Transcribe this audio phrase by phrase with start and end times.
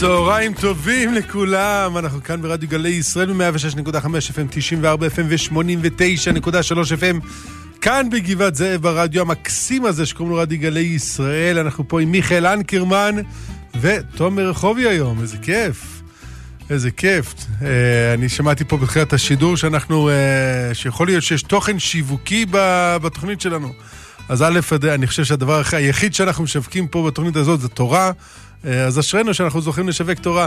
[0.00, 7.26] צהריים טובים לכולם, אנחנו כאן ברדיו גלי ישראל ב-106.5 FM, 94 FM ו-89.3 FM
[7.80, 12.46] כאן בגבעת זאב ברדיו המקסים הזה שקוראים לו רדיו גלי ישראל, אנחנו פה עם מיכאל
[12.46, 13.14] אנקרמן
[13.80, 16.02] ותומר רחובי היום, איזה כיף.
[16.70, 17.34] איזה כיף.
[17.34, 17.64] Uh,
[18.14, 22.46] אני שמעתי פה בתחילת השידור שאנחנו, uh, שיכול להיות שיש תוכן שיווקי
[23.02, 23.72] בתוכנית שלנו.
[24.28, 24.60] אז א',
[24.94, 28.12] אני חושב שהדבר היחיד שאנחנו משווקים פה בתוכנית הזאת זה תורה.
[28.64, 30.46] אה, אז אשרינו שאנחנו זוכים לשווק תורה.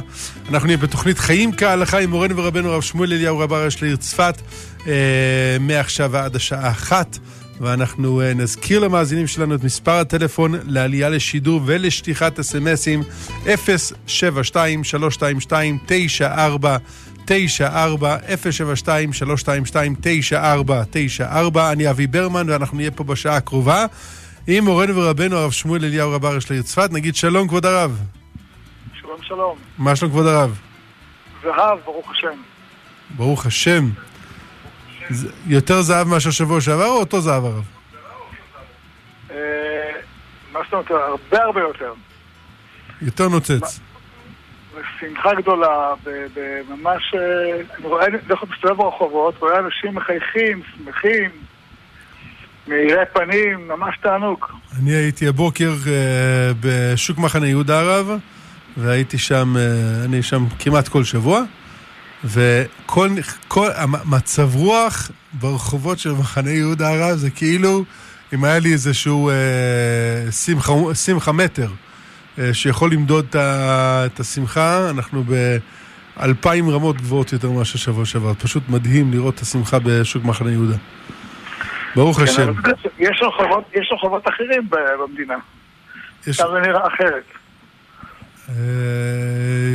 [0.49, 4.41] אנחנו נהיה בתוכנית חיים כהלכה עם מורנו ורבנו הרב שמואל אליהו רב הראש לעיר צפת,
[4.87, 7.17] אה, מעכשיו ועד השעה אחת.
[7.61, 13.03] ואנחנו אה, נזכיר למאזינים שלנו את מספר הטלפון לעלייה לשידור ולשטיחת אסמסים
[14.07, 16.77] 072 322 94
[17.25, 18.17] 94
[18.51, 23.85] 072 322 9494 אני אבי ברמן ואנחנו נהיה פה בשעה הקרובה.
[24.47, 27.99] עם מורנו ורבנו הרב שמואל אליהו רב הראש לעיר צפת, נגיד שלום כבוד הרב.
[29.01, 29.57] שלום שלום.
[29.77, 30.59] מה שלום כבוד הרב?
[31.43, 32.37] זהב, ברוך השם.
[33.09, 33.89] ברוך השם.
[35.47, 37.63] יותר זהב מאשר שבוע שעבר או אותו זהב הרב?
[39.31, 39.35] אה,
[40.51, 40.91] מה זאת אומרת?
[40.91, 41.93] הרבה הרבה יותר.
[43.01, 43.79] יותר נוצץ.
[44.99, 45.93] שמחה גדולה,
[46.69, 47.13] ממש...
[47.15, 48.17] אה, אני רואה, אני
[48.51, 51.29] מסתובב ברחובות, רואה אנשים מחייכים, שמחים.
[52.67, 54.45] מאירי פנים, ממש תענוג.
[54.79, 55.87] אני הייתי הבוקר uh,
[56.59, 58.09] בשוק מחנה יהודה הרב,
[58.77, 61.43] והייתי שם, uh, אני שם כמעט כל שבוע,
[62.23, 63.09] וכל
[63.47, 63.69] כל,
[64.05, 67.83] מצב רוח ברחובות של מחנה יהודה הרב זה כאילו
[68.33, 70.73] אם היה לי איזשהו uh, שמחה,
[71.05, 71.69] שמחה מטר
[72.53, 75.23] שיכול למדוד את השמחה, אנחנו
[76.17, 78.33] באלפיים רמות גבוהות יותר מאשר שבוע שעבר.
[78.33, 80.75] פשוט מדהים לראות את השמחה בשוק מחנה יהודה.
[81.95, 82.53] ברוך כן, השם.
[82.99, 85.37] יש רחובות, יש רחובות אחרים במדינה.
[86.27, 86.29] יש...
[86.29, 87.23] עכשיו זה נראה אחרת.
[88.49, 88.55] אה,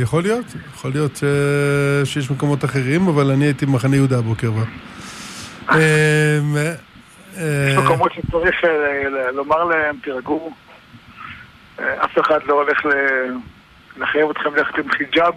[0.01, 4.51] יכול להיות, יכול להיות אה, שיש מקומות אחרים, אבל אני הייתי במחנה יהודה הבוקר.
[5.71, 6.39] אה,
[7.41, 8.55] יש מקומות שצריך
[9.33, 10.53] לומר להם, תירגעו,
[11.77, 12.85] אף אחד לא הולך
[13.97, 15.33] לחייב אתכם ללכת עם חיג'אב.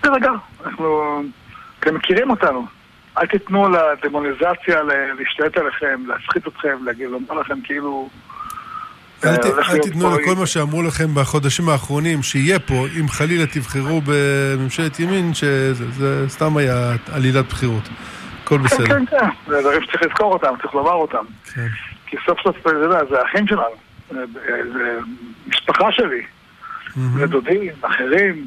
[0.00, 0.30] תירגע,
[0.64, 1.22] אנחנו,
[1.80, 2.77] אתם מכירים אותנו.
[3.18, 4.82] אל תיתנו לדמוניזציה
[5.18, 8.10] להשתלט עליכם, להפחית אתכם, לומר לכם כאילו...
[9.24, 14.00] אל, ת, אל תיתנו לכל מה שאמרו לכם בחודשים האחרונים, שיהיה פה, אם חלילה תבחרו
[14.04, 17.88] בממשלת ימין, שזה זה סתם היה עלילת בחירות.
[18.42, 18.86] הכל בסדר.
[18.86, 19.28] כן, כן, כן.
[19.46, 21.24] זה דברים שצריך לזכור אותם, צריך לומר אותם.
[21.54, 21.66] כן.
[22.06, 23.76] כי סוף סוף, אתה יודע, זה האחים שלנו.
[24.10, 24.98] זה
[25.46, 26.22] משפחה שלי.
[27.18, 28.46] זה דודים, אחרים.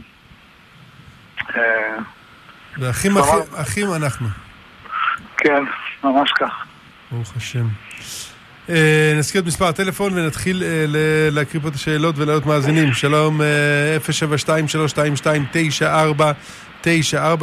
[2.77, 3.11] ואחים
[3.55, 4.27] אחים אנחנו.
[5.41, 5.63] כן,
[6.03, 6.65] ממש כך.
[7.11, 7.65] ברוך השם.
[8.67, 8.71] Uh,
[9.17, 10.63] נזכיר את מספר הטלפון ונתחיל uh,
[11.31, 12.93] להקריא פה את השאלות ולעלות מאזינים.
[12.93, 13.97] שלום, uh, אה,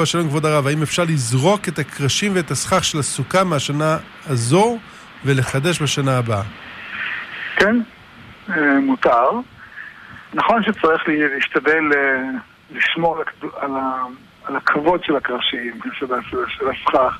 [0.01, 4.79] 072-322-9494, שלום כבוד הרב, האם אפשר לזרוק את הקרשים ואת הסכך של הסוכה מהשנה הזו
[5.25, 6.43] ולחדש בשנה הבאה?
[7.57, 7.77] כן,
[8.83, 9.31] מותר.
[10.35, 11.85] נכון שצריך להשתדל
[12.71, 13.23] לשמור
[14.45, 16.07] על הכבוד של הקרשים, של
[16.71, 17.19] הסכך.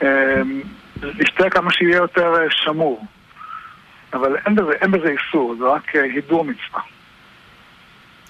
[0.00, 3.06] להשתעל אמ, כמה שיהיה יותר אה, שמור.
[4.12, 6.80] אבל אין בזה, אין בזה איסור, זה רק אה, הידור מצווה.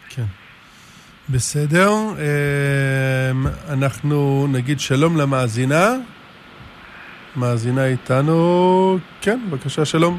[0.09, 0.25] כן.
[1.29, 5.95] בסדר, אמ, אנחנו נגיד שלום למאזינה.
[7.37, 10.19] מאזינה איתנו, כן, בבקשה, שלום.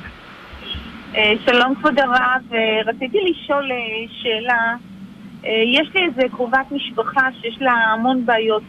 [1.16, 2.42] אה, שלום כבוד הרב,
[2.86, 3.72] רציתי לשאול
[4.22, 4.76] שאלה.
[5.44, 8.64] יש לי איזה קרובת משפחה שיש לה המון בעיות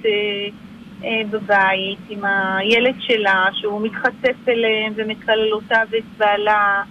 [1.31, 6.83] בבית עם הילד שלה, שהוא מתחצף אליהם ומקלל אותה ואת בעלה,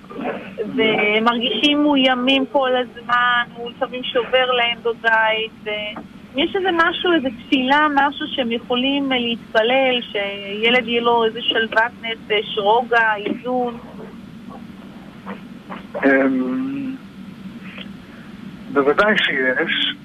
[0.57, 8.25] ומרגישים מאוימים כל הזמן, הוא לפעמים שובר להם בבית, ויש איזה משהו, איזה תפילה, משהו
[8.27, 13.77] שהם יכולים להתפלל, שילד יהיה לו איזה שלוות נפש, רוגע, איזון.
[16.05, 16.95] אמ,
[18.73, 19.95] בוודאי שיש.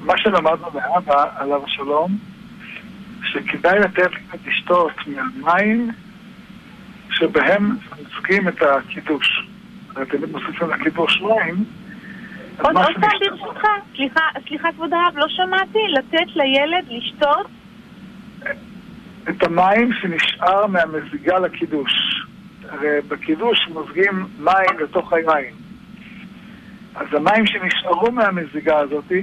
[0.00, 2.18] מה שלמדנו מאבא, עליו השלום,
[3.24, 4.10] שכדאי לתת
[4.46, 5.90] לשתות מהמים
[7.10, 9.48] שבהם מוצגים את הקידוש.
[9.92, 11.64] תמיד מוסיפים לקידוש מים.
[12.62, 13.66] עוד פעם ברשותך,
[13.96, 17.46] סליחה, סליחה כבוד הרב, לא שמעתי, לתת לילד לשתות?
[19.28, 21.92] את המים שנשאר מהמזיגה לקידוש.
[22.68, 25.54] הרי בקידוש מוזגים מים לתוך היין.
[26.94, 29.22] אז המים שנשארו מהמזיגה הזאתי,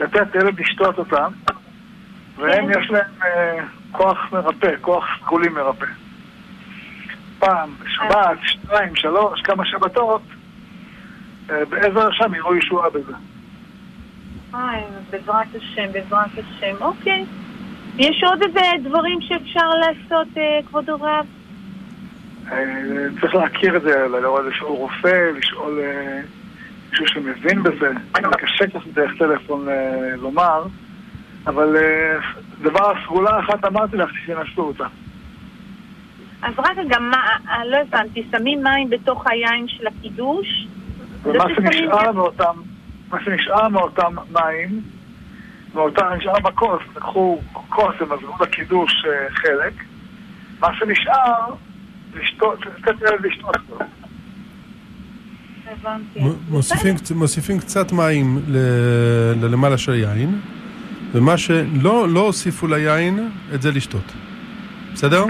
[0.00, 1.32] לתת לילד לשתות אותם,
[2.36, 5.86] והם יש להם אה, כוח מרפא, כוח סגולי מרפא.
[7.38, 10.22] פעם, בשבת, שתיים, שלוש, כמה שבתות,
[11.50, 13.12] אה, בעזר השם יראו ישועה בזה.
[14.52, 17.24] היי, בעזרת השם, בעזרת השם, אוקיי.
[17.98, 21.26] יש עוד איזה דברים שאפשר לעשות, אה, כבוד הרב?
[22.52, 22.56] אה,
[23.20, 26.20] צריך להכיר את זה, לראות איזשהו רופא, לשאול אה,
[26.90, 27.90] מישהו שמבין בזה.
[28.12, 30.64] קשה ככה דרך טלפון אה, לומר,
[31.46, 32.18] אבל אה,
[32.62, 34.84] דבר, סגולה אחת אמרתי לך, שתנסו אותה.
[36.42, 37.16] אז רק רגע, מה,
[37.48, 40.66] אה, לא הבנתי, שמים מים בתוך היין של הקידוש?
[41.22, 42.54] ומה שנשאר מאותם,
[43.10, 44.80] מה שנשאר מאותם מים,
[45.74, 49.72] מאותם, נשאר בכוס, לקחו כוס ומזגו בקידוש אה, חלק,
[50.60, 51.54] מה שנשאר,
[52.14, 53.56] לשתות, לתת לילד לשתות
[56.50, 60.40] מוסיפים, קצ- מוסיפים קצת מים ל- ללמעלה של היין,
[61.14, 64.12] ומה שלא לא הוסיפו ליין, את זה לשתות.
[64.92, 65.24] בסדר?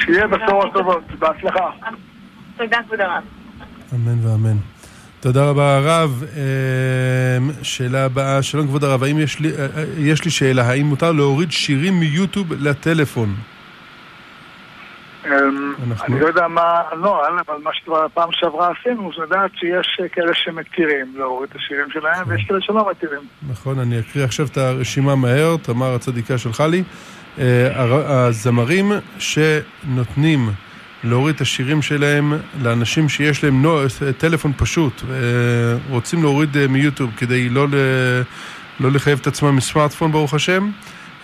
[0.00, 1.70] שיהיה בשורות טובות, בהצלחה.
[2.56, 3.22] תודה, כבוד הרב.
[3.94, 4.56] אמן ואמן.
[5.20, 6.24] תודה רבה הרב.
[6.36, 10.86] אמ, שאלה הבאה, שלום כבוד הרב, האם יש לי, אה, אה, יש לי שאלה, האם
[10.86, 13.34] מותר להוריד שירים מיוטיוב לטלפון?
[15.28, 15.74] אמ,
[16.08, 20.08] אני לא יודע מה הנוהל, אבל מה שכבר פעם שעברה עשינו, זה לדעת שיש אה,
[20.08, 23.20] כאלה שמתירים להוריד את השירים שלהם, ויש כאלה שלא מתירים.
[23.50, 26.82] נכון, אני אקריא עכשיו את הרשימה מהר, תמר הצדיקה שלך לי.
[27.38, 27.68] אה,
[28.26, 30.50] הזמרים שנותנים
[31.04, 32.32] להוריד את השירים שלהם
[32.62, 33.78] לאנשים שיש להם נו,
[34.18, 35.02] טלפון פשוט,
[35.88, 37.74] ורוצים להוריד אה, מיוטיוב כדי לא, ל,
[38.80, 40.70] לא לחייב את עצמם מסמארטפון, ברוך השם,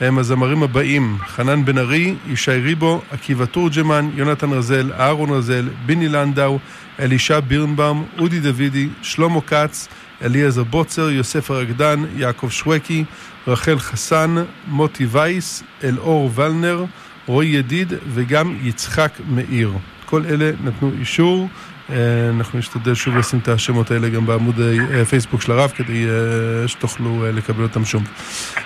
[0.00, 6.08] הם הזמרים הבאים, חנן בן ארי, ישי ריבו, עקיבא תורג'מן, יונתן רזל, אהרון רזל, ביני
[6.08, 6.58] לנדאו,
[7.00, 9.88] אלישע בירנבאום, אודי דוידי, שלמה כץ,
[10.22, 13.04] אליעזר בוצר, יוסף הרקדן, יעקב שווקי,
[13.46, 14.34] רחל חסן,
[14.68, 16.84] מוטי וייס, אלאור ולנר,
[17.26, 19.72] רועי ידיד וגם יצחק מאיר.
[20.06, 21.48] כל אלה נתנו אישור.
[21.90, 26.06] אה, אנחנו נשתדל שוב לשים את השמות האלה גם בעמוד אה, פייסבוק של הרב כדי
[26.08, 28.02] אה, שתוכלו אה, לקבל אותם שוב.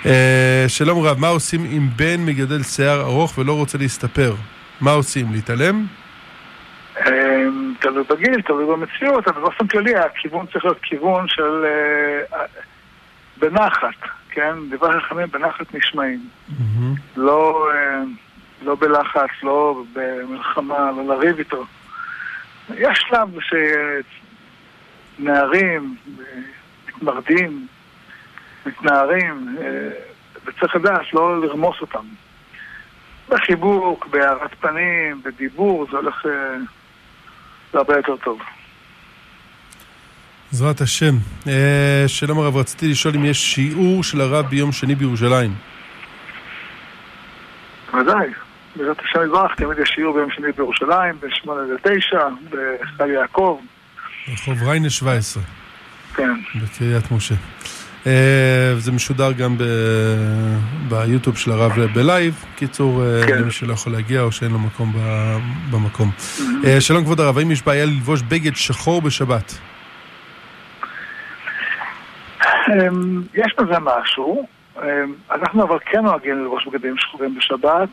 [0.07, 4.35] אה, שלום רב, מה עושים אם בן מגדל שיער ארוך ולא רוצה להסתפר?
[4.81, 5.27] מה עושים?
[5.33, 5.87] להתעלם?
[7.81, 12.39] תלוי בגיל, תלוי במציאות, אבל באופן כללי הכיוון צריך להיות כיוון של אה,
[13.39, 14.55] בנחת, כן?
[14.71, 16.21] דברי חכמים בנחת נשמעים.
[17.17, 18.03] לא, אה,
[18.63, 21.65] לא בלחץ, לא במלחמה, לא לריב איתו.
[22.77, 23.29] יש שלב
[25.19, 25.97] שנערים
[26.89, 27.67] מתמרדים,
[28.67, 29.89] מתנערים, אה,
[30.45, 32.05] וצריך לדעת לא לרמוס אותם.
[33.29, 36.27] בחיבוק, בהארת פנים, בדיבור, זה הולך...
[36.27, 36.57] אה,
[37.73, 38.41] זה הרבה יותר טוב.
[40.53, 41.15] בעזרת השם.
[41.49, 45.55] אה, שלום הרב, רציתי לשאול אם יש שיעור של הרב ביום שני בירושלים.
[47.95, 48.29] ודאי.
[48.77, 53.61] בעזרת השם יתברך, תמיד יש שיעור ביום שני בירושלים, בין שמונה לתשע, בסל יעקב,
[54.33, 55.43] רחוב ריינה 17,
[56.15, 56.35] כן.
[56.63, 57.35] בקריית משה.
[58.07, 59.63] אה, זה משודר גם ב...
[60.89, 62.45] ביוטיוב של הרב בלייב.
[62.57, 63.39] קיצור, אה, כן.
[63.39, 64.99] למי שלא יכול להגיע או שאין לו מקום ב...
[65.71, 66.11] במקום.
[66.65, 69.59] אה, שלום כבוד הרב, האם יש בעיה ללבוש בגד שחור בשבת?
[72.69, 74.47] אמ, יש בזה משהו.
[74.77, 74.83] אמ,
[75.31, 77.89] אנחנו אבל כן נוהגים ללבוש בגדים שחורים בשבת.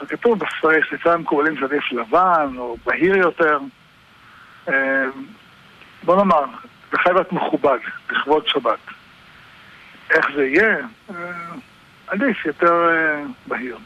[0.00, 3.58] וכתוב בספרי ספרי המקובלים שעדיף לבן או בהיר יותר.
[4.68, 4.72] אמ,
[6.02, 6.44] בוא נאמר,
[6.92, 7.78] זה חייב להיות מכובד,
[8.10, 8.78] לכבוד שבת.
[10.10, 10.76] איך זה יהיה?
[11.10, 11.14] אה,
[12.06, 13.78] עדיף יותר אה, בהיר.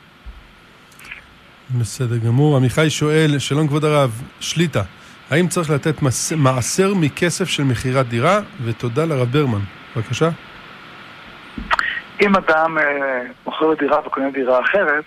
[1.79, 2.57] בסדר גמור.
[2.57, 4.83] עמיחי שואל, שלום כבוד הרב, שליטה,
[5.31, 6.33] האם צריך לתת מס...
[6.33, 8.41] מעשר מכסף של מכירת דירה?
[8.65, 9.61] ותודה לרב ברמן.
[9.97, 10.29] בבקשה.
[12.21, 15.05] אם אדם אה, מוכר דירה וקונה דירה אחרת,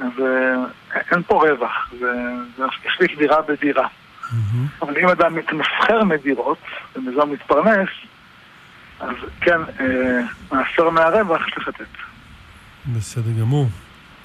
[0.00, 0.64] אז אה,
[1.10, 2.12] אין פה רווח, זה
[2.56, 3.88] זה החליף דירה בדירה.
[4.82, 6.58] אבל אם אדם מתמסחר מדירות,
[6.96, 7.88] ומזה הוא מתפרנס,
[9.00, 10.20] אז כן, אה,
[10.52, 11.86] מעשר מהרווח צריך לתת.
[12.86, 13.68] בסדר גמור.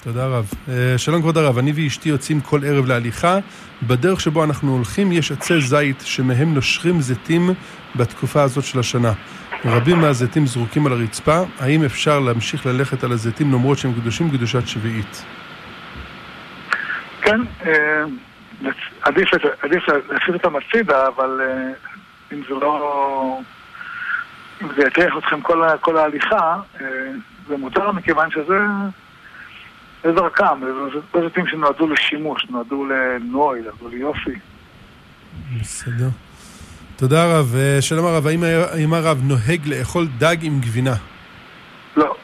[0.02, 0.50] תודה רב.
[0.68, 3.38] אה, שלום כבוד הרב, אני ואשתי יוצאים כל ערב להליכה.
[3.82, 7.50] בדרך שבו אנחנו הולכים יש עצי זית שמהם נושרים זיתים
[7.96, 9.12] בתקופה הזאת של השנה.
[9.64, 11.42] רבים מהזיתים זרוקים על הרצפה.
[11.60, 15.24] האם אפשר להמשיך ללכת על הזיתים למרות שהם קדושים קדושת שביעית?
[17.22, 18.04] כן, אה,
[19.02, 19.28] עדיף
[19.62, 21.72] עדיף להסיט אותם הצידה, אבל אה,
[22.32, 23.40] אם זה לא...
[24.62, 26.86] אם זה יטריח אתכם כל, כל ההליכה, אה,
[27.48, 28.58] זה מותר מכיוון שזה...
[30.04, 34.34] זה דרכם, זה- זה לא זיתים שנועדו לשימוש, נועדו לנוי, נועדו ליופי.
[35.60, 36.08] בסדר.
[36.96, 37.54] תודה רב.
[37.80, 40.94] שלום הרב, האם הרב נוהג לאכול דג עם גבינה?
[41.96, 42.14] לא.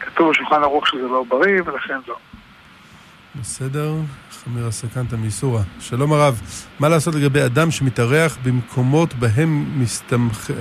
[0.00, 2.16] כתוב בשולחן ערוך שזה לא בריא, ולכן לא.
[3.40, 3.92] בסדר,
[4.30, 5.60] חמירה סכנתא מאיסורא.
[5.80, 6.40] שלום הרב,
[6.80, 10.50] מה לעשות לגבי אדם שמתארח במקומות בהם מסתמכ...
[10.50, 10.56] אה,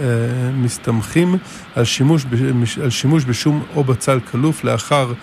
[0.54, 1.36] מסתמכים
[1.76, 2.26] על שימוש,
[2.84, 5.14] על שימוש בשום או בצל כלוף לאחר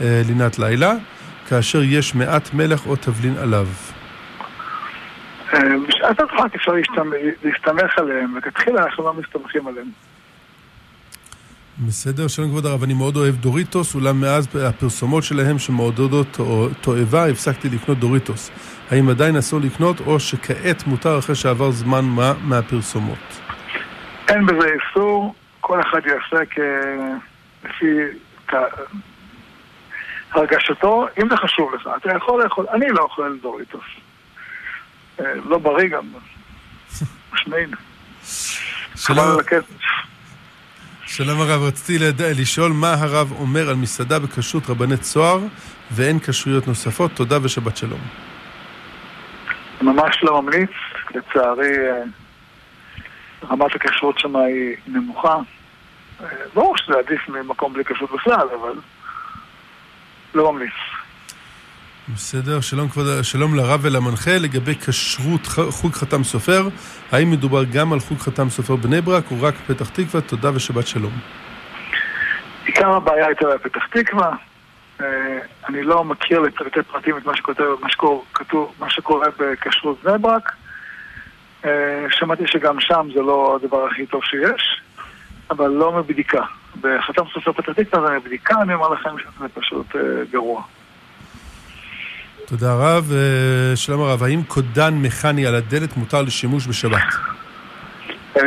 [0.00, 0.92] אה, לינת לילה,
[1.48, 3.66] כאשר יש מעט מלח או תבלין עליו?
[5.54, 6.72] אה, בשעת הדחק אפשר
[7.42, 9.90] להסתמך עליהם, וכתחילה אנחנו לא מסתמכים עליהם.
[11.86, 16.40] בסדר, שלום כבוד הרב, אני מאוד אוהב דוריטוס, אולם מאז הפרסומות שלהם שמעודדות
[16.80, 18.50] תועבה, הפסקתי לקנות דוריטוס.
[18.90, 23.40] האם עדיין אסור לקנות, או שכעת מותר אחרי שעבר זמן מה מהפרסומות?
[24.28, 26.58] אין בזה איסור, כל אחד יעשה כ...
[27.64, 27.86] לפי
[30.32, 33.84] הרגשתו, אם זה חשוב לך, אתה יכול לאכול, אני לא אוכל דוריטוס.
[35.20, 36.04] אה, לא בריא גם,
[37.44, 37.76] שנינו.
[38.96, 39.40] שלום.
[41.12, 42.04] שלום הרב, רציתי
[42.40, 45.40] לשאול מה הרב אומר על מסעדה בכשרות רבני צוהר
[45.90, 47.10] ואין כשרויות נוספות.
[47.14, 48.00] תודה ושבת שלום.
[49.82, 50.70] ממש לא ממליץ,
[51.14, 52.02] לצערי אה,
[53.50, 55.36] רמת הכשרות שם היא נמוכה.
[56.20, 58.72] אה, ברור שזה עדיף ממקום בלי כשרות בכלל, אבל
[60.34, 60.72] לא ממליץ.
[62.14, 66.68] בסדר, שלום, כבוד, שלום לרב ולמנחה לגבי כשרות חוג חתם סופר,
[67.12, 70.20] האם מדובר גם על חוג חתם סופר בני ברק או רק פתח תקווה?
[70.20, 71.12] תודה ושבת שלום.
[72.66, 74.30] עיקר הבעיה הייתה בפתח תקווה,
[75.00, 75.06] אה,
[75.68, 80.18] אני לא מכיר לפרטי פרטים את מה שכותב, מה, שקור, כתוב, מה שקורה בכשרות בני
[80.18, 80.52] ברק.
[81.64, 84.80] אה, שמעתי שגם שם זה לא הדבר הכי טוב שיש,
[85.50, 86.42] אבל לא מבדיקה.
[86.80, 90.00] בחתם סופר פתח תקווה זה מבדיקה, אני אומר לכם שזה פשוט אה,
[90.30, 90.62] גרוע.
[92.50, 93.12] תודה רב.
[93.12, 97.14] אה, שלום הרב, האם קודן מכני על הדלת מותר לשימוש בשבת?
[98.36, 98.42] אה,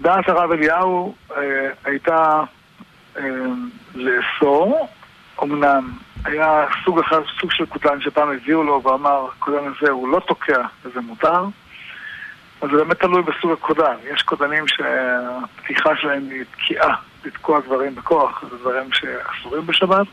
[0.00, 1.42] דעת הרב אליהו אה,
[1.84, 2.42] הייתה
[3.94, 4.88] לאסור,
[5.42, 5.90] אמנם
[6.24, 10.62] היה סוג אחד, סוג של קודן שפעם הביאו לו ואמר, הקודן הזה הוא לא תוקע
[10.84, 11.44] וזה מותר.
[12.60, 13.94] אז זה באמת תלוי בסוג הקודן.
[14.14, 20.06] יש קודנים שהפתיחה שלהם היא תקיעה, לתקוע דברים בכוח, זה דברים שאסורים בשבת.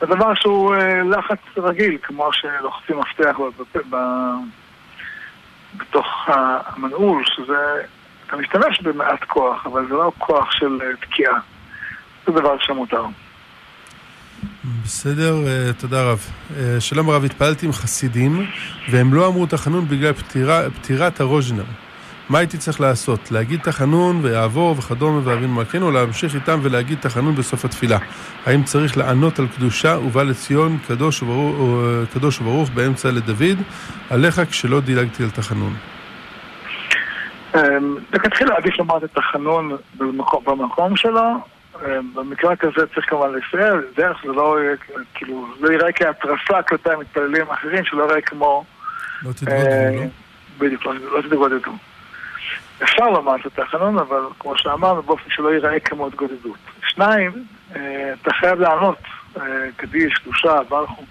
[0.00, 3.36] זה דבר שהוא אה, לחץ רגיל, כמו שלוחצים מפתח
[5.78, 7.82] בתוך המנעול, שזה...
[8.26, 11.38] אתה משתמש במעט כוח, אבל זה לא כוח של אה, תקיעה.
[12.26, 13.04] זה דבר שמותר.
[14.84, 16.26] בסדר, אה, תודה רב.
[16.78, 18.46] שלום הרב, התפללתי עם חסידים,
[18.90, 20.12] והם לא אמרו תחנון בגלל
[20.82, 21.64] פטירת הרוז'נר.
[22.28, 23.30] מה הייתי צריך לעשות?
[23.30, 27.98] להגיד תחנון ויעבור וכדומה ואבין מלכנו, או להמשיך איתם ולהגיד תחנון בסוף התפילה?
[28.46, 31.56] האם צריך לענות על קדושה ובא לציון קדוש וברוך,
[32.14, 33.58] קדוש וברוך באמצע לדוד?
[34.10, 35.74] עליך כשלא דילגתי על תחנון.
[38.12, 39.76] לכתחילה אמ, עדיף לומר את התחנון
[40.44, 41.20] במקום שלו.
[41.86, 44.56] אמ, במקרה כזה צריך כמובן לסייע, דרך זה לא
[45.14, 48.64] כאילו, לא ייראה כהתרסה כלפי המתפללים האחרים, שלא יראה כמו...
[49.22, 50.02] לא תתגודדו, אה, לא?
[50.58, 51.87] בדיוק, לא, לא תתגודדו.
[52.82, 56.58] אפשר לומר את התחנון, אבל כמו שאמרנו, באופן שלא ייראה כמו התגודדות.
[56.88, 57.44] שניים,
[57.76, 58.98] אה, אתה חייב לענות,
[59.36, 59.42] אה,
[59.76, 61.02] קדיש, קדושה, ברכו.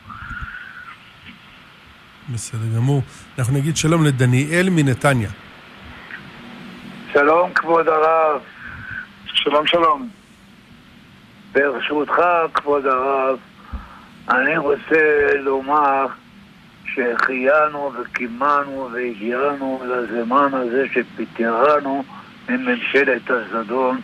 [2.34, 3.02] בסדר גמור.
[3.40, 5.30] אנחנו נגיד שלום לדניאל מנתניה.
[7.14, 8.42] שלום, כבוד הרב.
[9.26, 10.10] שלום, שלום.
[11.52, 12.22] ברשותך,
[12.54, 13.38] כבוד הרב,
[14.30, 16.06] אני רוצה לומר
[16.98, 22.04] שהחיינו וקימנו והגיענו לזמן הזה שפיטרנו
[22.50, 24.00] מממשלת הזדון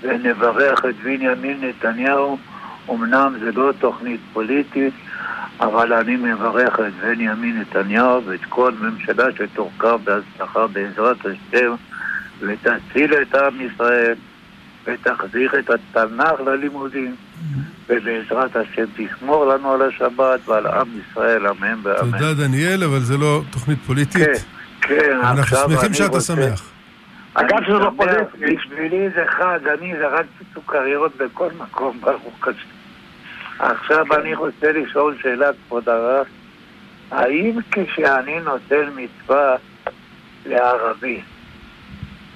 [0.00, 2.38] ונברך את בנימין נתניהו.
[2.90, 4.94] אמנם זה לא תוכנית פוליטית,
[5.60, 11.74] אבל אני מברך את בנימין נתניהו ואת כל ממשלה שתורכב בהצלחה בעזרת השם
[12.40, 14.14] ותציל את עם ישראל
[14.84, 17.14] ותחזיר את התנ"ך ללימודים.
[17.88, 22.18] ובעזרת השם תשמור לנו על השבת ועל עם ישראל, אמן ואמן.
[22.18, 24.26] תודה דניאל, אבל זה לא תוכנית פוליטית.
[24.26, 24.32] כן,
[24.80, 26.70] כן, אנחנו שמחים שאתה שמח.
[27.34, 28.56] אגב זה לא פוליטי.
[28.56, 32.68] בשבילי זה חג, אני זרקתי סוכריות בכל מקום, ברוך השם.
[33.58, 36.26] עכשיו אני רוצה לשאול שאלה, כבוד הרב.
[37.10, 39.56] האם כשאני נותן מצווה
[40.46, 41.20] לערבי,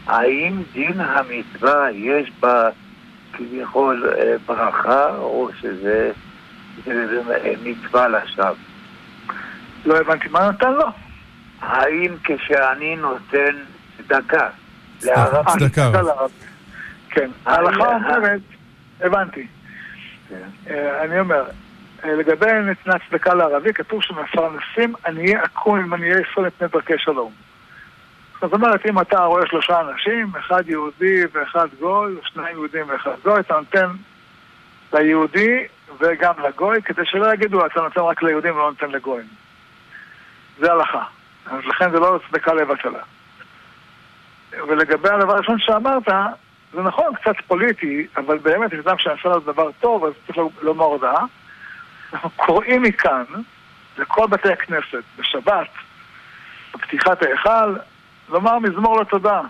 [0.07, 2.69] האם דין המצווה יש בה
[3.37, 6.11] כביכול אה, ברכה, או שזה
[7.65, 8.55] מצווה לשווא.
[9.87, 10.87] לא הבנתי מה נותן לו.
[11.61, 13.57] האם כשאני נותן
[13.97, 14.49] צדקה
[15.05, 15.51] לערבי...
[15.59, 15.91] צדקה.
[17.11, 18.41] כן, ההלכה אומרת,
[19.01, 19.47] הבנתי.
[20.29, 20.49] כן.
[20.71, 21.45] אה, אני אומר,
[22.05, 27.33] אה, לגבי נתינת צדקה לערבי, כתוב שמפרנסים עניי עקום עם עניי ישראל מפני דרכי שלום.
[28.41, 33.41] זאת אומרת, אם אתה רואה שלושה אנשים, אחד יהודי ואחד גוי, שניים יהודים ואחד גוי,
[33.41, 33.87] אתה נותן
[34.93, 35.67] ליהודי
[35.99, 39.27] וגם לגוי, כדי שלא יגידו, אתה נותן רק ליהודים ולא נותן לגויים.
[40.59, 41.03] זה הלכה.
[41.47, 43.03] אז לכן זה לא צדקה לבטלה.
[44.69, 46.09] ולגבי הדבר הראשון שאמרת,
[46.73, 50.85] זה נכון, קצת פוליטי, אבל באמת, יש אדם שעשה לו דבר טוב, אז צריך לומר
[50.85, 51.25] הודעה.
[52.13, 53.25] אנחנו קוראים מכאן
[53.99, 55.69] לכל בתי הכנסת בשבת,
[56.75, 57.75] בפתיחת ההיכל,
[58.29, 59.41] לומר מזמור לתודה,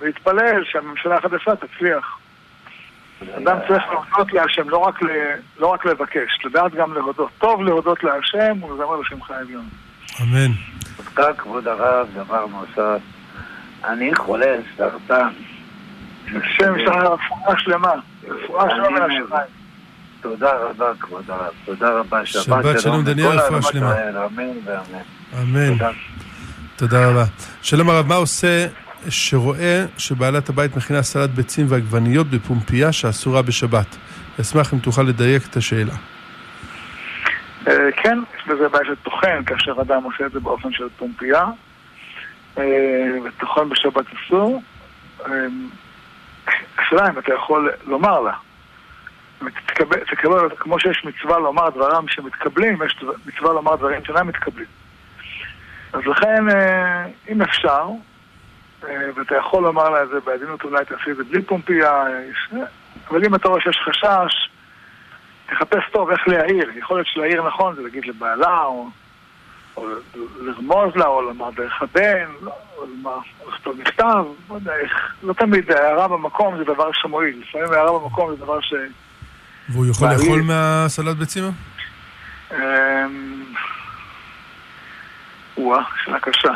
[0.00, 2.18] להתפלל שהממשלה החדשה תצליח.
[3.36, 5.08] אדם צריך להודות להשם, לא רק, ל...
[5.58, 7.30] לא רק לבקש, לדעת גם להודות.
[7.38, 9.64] טוב להודות להשם ולזמר לשמך העליון.
[10.22, 10.52] אמן.
[10.96, 13.02] תודה, כבוד הרב, דבר נוסף.
[13.84, 15.28] אני חולה סרטן.
[16.26, 17.92] השם יש לך רפואה שלמה,
[18.28, 19.46] רפואה שלמה מן השמיים.
[20.20, 21.52] תודה רבה, כבוד הרב.
[21.64, 22.26] תודה רבה.
[22.26, 23.94] שבת שלום, דניאל, רפואה שלמה.
[24.26, 25.02] אמן ואמן.
[25.42, 25.92] אמן.
[26.76, 27.10] תודה.
[27.10, 27.24] רבה.
[27.62, 28.66] שלום הרב, מה עושה
[29.08, 33.96] שרואה שבעלת הבית מכינה סלט ביצים ועגבניות בפומפייה שאסורה בשבת?
[34.40, 35.92] אשמח אם תוכל לדייק את השאלה.
[37.68, 41.44] אה, כן, יש בזה בעיה של טוחן, כאשר אדם עושה את זה באופן של פומפייה,
[42.58, 42.64] אה,
[43.24, 44.62] וטוחן בשבת אסור.
[45.26, 45.32] אה,
[46.78, 48.32] השאלה אם אתה יכול לומר לה.
[49.66, 54.81] תקבל, תקבל, כמו שיש מצווה לומר דברם שמתקבלים, יש מצווה לומר דברים שאינם מתקבלים.
[55.92, 56.44] אז לכן,
[57.28, 57.86] אם אפשר,
[58.82, 62.02] ואתה יכול לומר לה את זה בעדינות, אולי תעשי את זה בלי פומפייה,
[63.10, 64.50] אבל אם אתה רואה שיש חשש,
[65.46, 66.70] תחפש טוב איך להעיר.
[66.78, 68.88] יכול להיות שלהעיר נכון זה להגיד לבעלה, או,
[69.76, 69.86] או
[70.40, 72.26] לרמוז לה, או לומר דרך הבן,
[72.76, 72.86] או
[73.48, 75.14] לכתוב מכתב, לא יודע איך.
[75.22, 77.42] לא תמיד הערה במקום זה דבר שמועיל.
[77.48, 78.74] לפעמים הערה במקום זה דבר ש...
[79.68, 81.44] והוא יכול לאכול מהסלט ביצים?
[85.56, 86.52] וואה, שאלה קשה.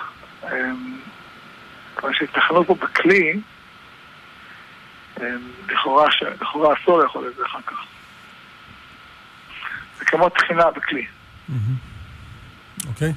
[1.97, 3.41] כיוון שהתכנו פה בכלי,
[5.69, 6.09] לכאורה
[6.83, 7.77] אסור לאכול את זה אחר כך.
[9.99, 11.07] זה כמו תחינה בכלי.
[12.89, 13.13] אוקיי.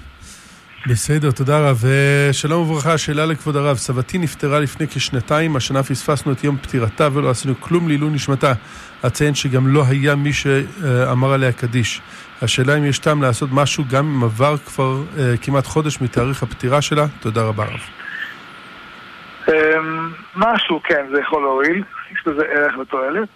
[0.88, 1.84] בסדר, תודה רב.
[2.32, 3.78] שלום וברכה, שאלה לכבוד הרב.
[3.78, 8.54] סבתי נפטרה לפני כשנתיים, השנה פספסנו את יום פטירתה ולא עשינו כלום לעילוי נשמתה.
[9.08, 12.02] אציין שגם לא היה מי שאמר עליה קדיש.
[12.42, 16.82] השאלה אם יש טעם לעשות משהו גם אם עבר כבר אה, כמעט חודש מתאריך הפטירה
[16.82, 17.06] שלה.
[17.20, 17.80] תודה רבה רב.
[20.36, 21.84] משהו, כן, זה יכול להועיל.
[22.12, 23.30] יש בזה ערך ותועלת.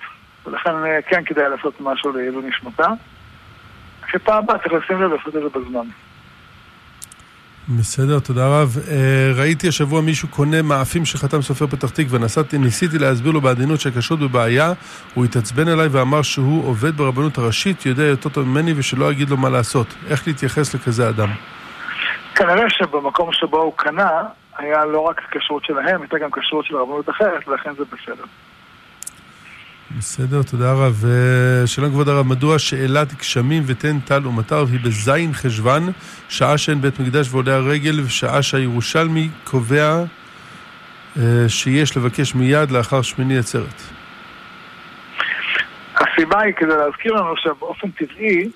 [0.46, 0.72] ולכן
[1.10, 2.88] כן כדאי לעשות משהו לעילוי נשמתה.
[4.12, 5.86] שפעם הבאה צריך לשים לב לעשות את זה בזמן.
[7.70, 8.78] בסדר, תודה רב.
[9.36, 12.20] ראיתי השבוע מישהו קונה מאפים שחתם סופר פתח תקווה,
[12.60, 14.74] ניסיתי להסביר לו בעדינות שהכשרות בבעיה,
[15.14, 19.38] הוא התעצבן אליי ואמר שהוא עובד ברבנות הראשית, יודע יותר טוב ממני ושלא אגיד לו
[19.38, 19.88] מה לעשות.
[20.10, 21.30] איך להתייחס לכזה אדם?
[22.36, 24.12] כנראה שבמקום שבו הוא קנה,
[24.58, 28.24] היה לא רק כשרות שלהם, הייתה גם כשרות של רבנות אחרת, ולכן זה בסדר.
[29.98, 31.04] בסדר, תודה רב.
[31.66, 35.92] שלום כבוד הרב, מדוע שאלת גשמים ותן טל ומטר היא בזין חשוון,
[36.30, 40.04] שעה שאין בית מקדש ועולה הרגל, ושעה שהירושלמי קובע
[41.48, 43.82] שיש לבקש מיד לאחר שמיני עצרת?
[45.96, 48.50] הסיבה היא כדי להזכיר לנו שבאופן טבעי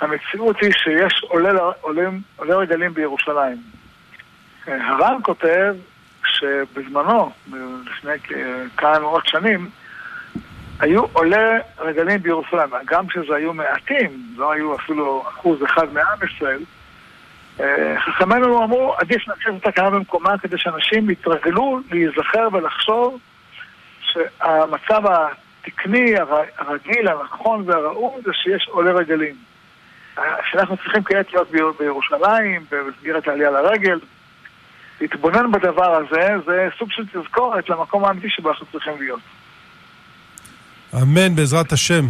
[0.00, 3.56] המציאות היא שיש עולה, עולים, עולה רגלים בירושלים.
[4.66, 5.74] הר"ן כותב
[6.26, 7.32] שבזמנו,
[7.86, 8.12] לפני
[8.76, 9.68] כמה מאות שנים,
[10.80, 16.62] היו עולי רגלים בירושלים, גם כשזה היו מעטים, לא היו אפילו אחוז אחד מעם ישראל,
[17.98, 23.18] חכמינו אמרו, עדיף להמשיך את התקנה במקומה כדי שאנשים יתרגלו להיזכר ולחשוב
[24.00, 26.14] שהמצב התקני,
[26.58, 29.34] הרגיל, הנכון והראוי זה שיש עולי רגלים.
[30.50, 33.98] שאנחנו צריכים כעת להיות בירושלים, במסגרת העלייה לרגל,
[35.00, 39.20] להתבונן בדבר הזה, זה סוג של תזכורת למקום האמיתי שבו אנחנו צריכים להיות.
[40.94, 42.04] אמן, בעזרת השם.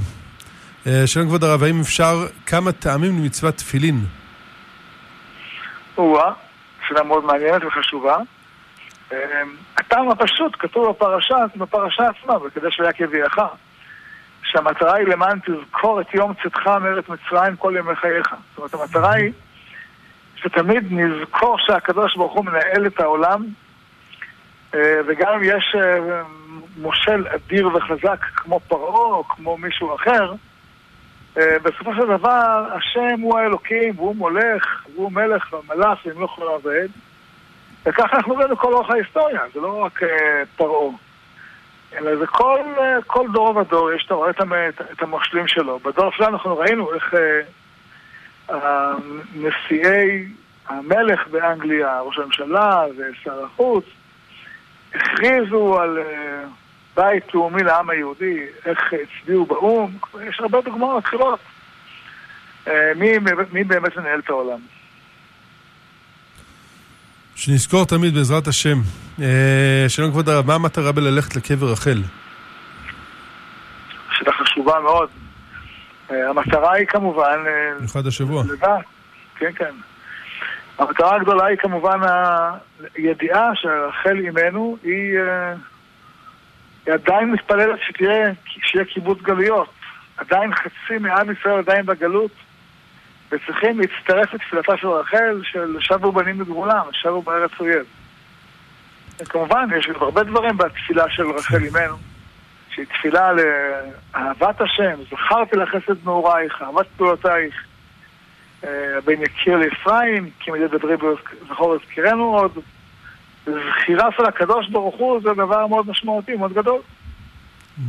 [1.07, 4.05] שלום כבוד הרב, האם אפשר כמה טעמים למצוות תפילין?
[5.99, 6.33] או-אה,
[6.89, 8.17] שאלה מאוד מעניינת וחשובה.
[9.77, 13.39] הטעם הפשוט כתוב בפרשה, בפרשה עצמה, בקדש והיה כביאך,
[14.43, 18.35] שהמטרה היא למען תזכור את יום צאתך מארץ מצרים כל ימי חייך.
[18.57, 19.33] זאת אומרת, המטרה היא
[20.37, 23.45] שתמיד נזכור שהקדוש ברוך הוא מנהל את העולם,
[24.77, 25.77] וגם אם יש
[26.77, 30.33] מושל אדיר וחזק כמו פרעה או כמו מישהו אחר,
[31.37, 36.89] בסופו של דבר השם הוא האלוקים והוא מולך והוא מלך והמלאך והם לא יכולים לעבד
[37.87, 40.01] וככה אנחנו רואים לכל אורך ההיסטוריה, זה לא רק
[40.57, 40.91] פרעה
[41.93, 42.61] אלא זה כל,
[43.07, 44.31] כל דור ודור, יש, אתה רואה
[44.93, 45.79] את המושלים שלו.
[45.79, 47.15] בדור שלנו אנחנו ראינו איך
[49.35, 50.27] נשיאי
[50.69, 53.85] המלך באנגליה, ראש הממשלה ושר החוץ,
[54.95, 55.99] הכריזו על
[56.97, 59.91] בית לאומי לעם היהודי, איך הצביעו באו"ם,
[60.29, 61.39] יש הרבה דוגמאות אחרות.
[62.69, 63.13] אה, מי,
[63.53, 64.59] מי באמת מנהל את העולם?
[67.35, 68.79] שנזכור תמיד בעזרת השם.
[69.23, 72.03] אה, שלום כבוד הרב, מה המטרה בללכת לקבר רחל?
[74.11, 75.09] שאלה חשובה מאוד.
[76.11, 77.39] אה, המטרה היא כמובן...
[77.77, 78.45] במיוחד השבוע.
[78.53, 78.85] לדעת,
[79.37, 79.75] כן, כן.
[80.79, 82.01] המטרה הגדולה היא כמובן
[82.95, 85.19] הידיעה שרחל אימנו היא
[86.87, 89.69] עדיין מתפללת שתהיה, שיהיה קיבוץ גלויות.
[90.17, 92.31] עדיין חצי מעם ישראל עדיין בגלות.
[93.33, 97.85] וצריכים להצטרף לתפילתה של רחל של שבו בנים לגבולם, שבו בארץ אויב.
[99.29, 101.97] כמובן, יש גם הרבה דברים בתפילה של רחל אימנו,
[102.75, 107.55] שהיא תפילה לאהבת השם, זכרתי לך חסד נעורייך, אהבת פעולותייך.
[108.65, 110.95] אה, בין יקיר לאפרים, כי מדי דברי
[111.49, 112.53] זכור יזכירנו עוד.
[113.47, 116.81] זכירה של הקדוש ברוך הוא זה דבר מאוד משמעותי, מאוד גדול.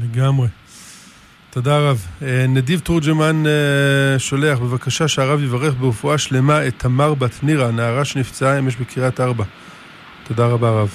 [0.04, 0.48] לגמרי.
[1.50, 2.08] תודה רב.
[2.22, 8.06] אה, נדיב תורג'מן אה, שולח, בבקשה שהרב יברך ברפואה שלמה את תמר בת נירה, נערה
[8.06, 9.44] שנפצעה אמש בקריית ארבע.
[10.28, 10.90] תודה רבה רב.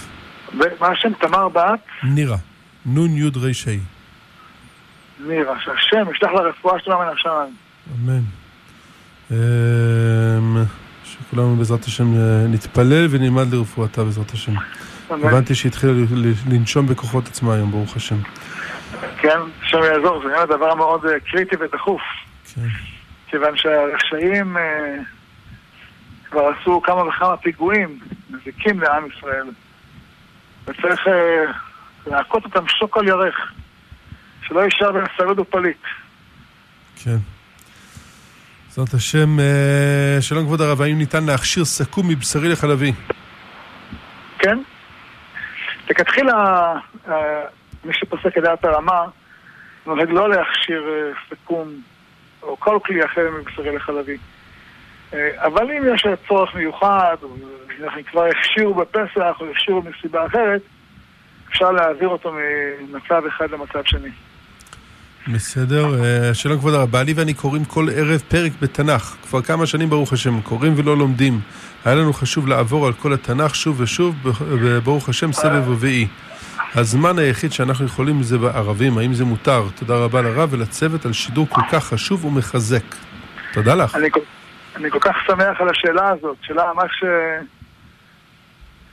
[0.80, 1.12] מה השם?
[1.20, 1.80] תמר בת?
[2.02, 2.36] נירה.
[2.86, 3.70] נון יוד ריש ה'.
[5.20, 7.54] נירה, שהשם ישלח לה רפואה שלמה מן השמיים.
[7.94, 8.22] אמן.
[11.26, 14.52] שכולנו בעזרת השם אה, נתפלל ונלמד לרפואתה בעזרת השם.
[15.10, 15.92] הבנתי שהתחילה
[16.50, 18.16] לנשום בכוחות עצמה היום, ברוך השם.
[19.18, 22.00] כן, השם יעזור, זה נראה דבר מאוד אה, קריטי ודחוף.
[22.54, 22.60] כן.
[23.28, 24.96] כיוון שהרשעים אה,
[26.30, 27.98] כבר עשו כמה וכמה פיגועים
[28.30, 29.46] מזיקים לעם ישראל.
[30.64, 31.00] וצריך
[32.06, 33.52] להכות אותם שוק על ירך,
[34.46, 35.82] שלא יישאר בין שריד ופליט.
[37.04, 37.16] כן.
[38.76, 39.36] בעזרת השם,
[40.20, 42.92] שלום כבוד הרב, האם ניתן להכשיר סכו"ם מבשרי לחלבי?
[44.38, 44.58] כן.
[45.90, 46.74] לכתחילה
[47.84, 49.04] מי שפוסק את דעת הרמה,
[49.86, 51.68] נוהג לא להכשיר אה, סכו"ם
[52.42, 54.16] או כל כלי אחר מבשרי לחלבי.
[55.14, 57.28] אה, אבל אם יש צורך מיוחד, או
[58.10, 60.62] כבר הכשירו בפסח או הכשירו מסיבה אחרת,
[61.48, 64.10] אפשר להעביר אותו ממצב אחד למצב שני.
[65.32, 66.04] בסדר.
[66.04, 69.16] אה, שלום כבוד הרב, בעלי ואני קוראים כל ערב פרק בתנ"ך.
[69.28, 71.40] כבר כמה שנים ברוך השם, קוראים ולא לומדים.
[71.84, 76.08] היה לנו חשוב לעבור על כל התנ"ך שוב ושוב, וברוך השם סבב רביעי.
[76.74, 79.64] הזמן היחיד שאנחנו יכולים זה בערבים, האם זה מותר?
[79.74, 82.94] תודה רבה לרב ולצוות על שידור כל כך חשוב ומחזק.
[83.52, 83.94] תודה לך.
[83.94, 84.08] אני,
[84.76, 87.40] אני כל כך שמח על השאלה הזאת, שאלה ממש אה,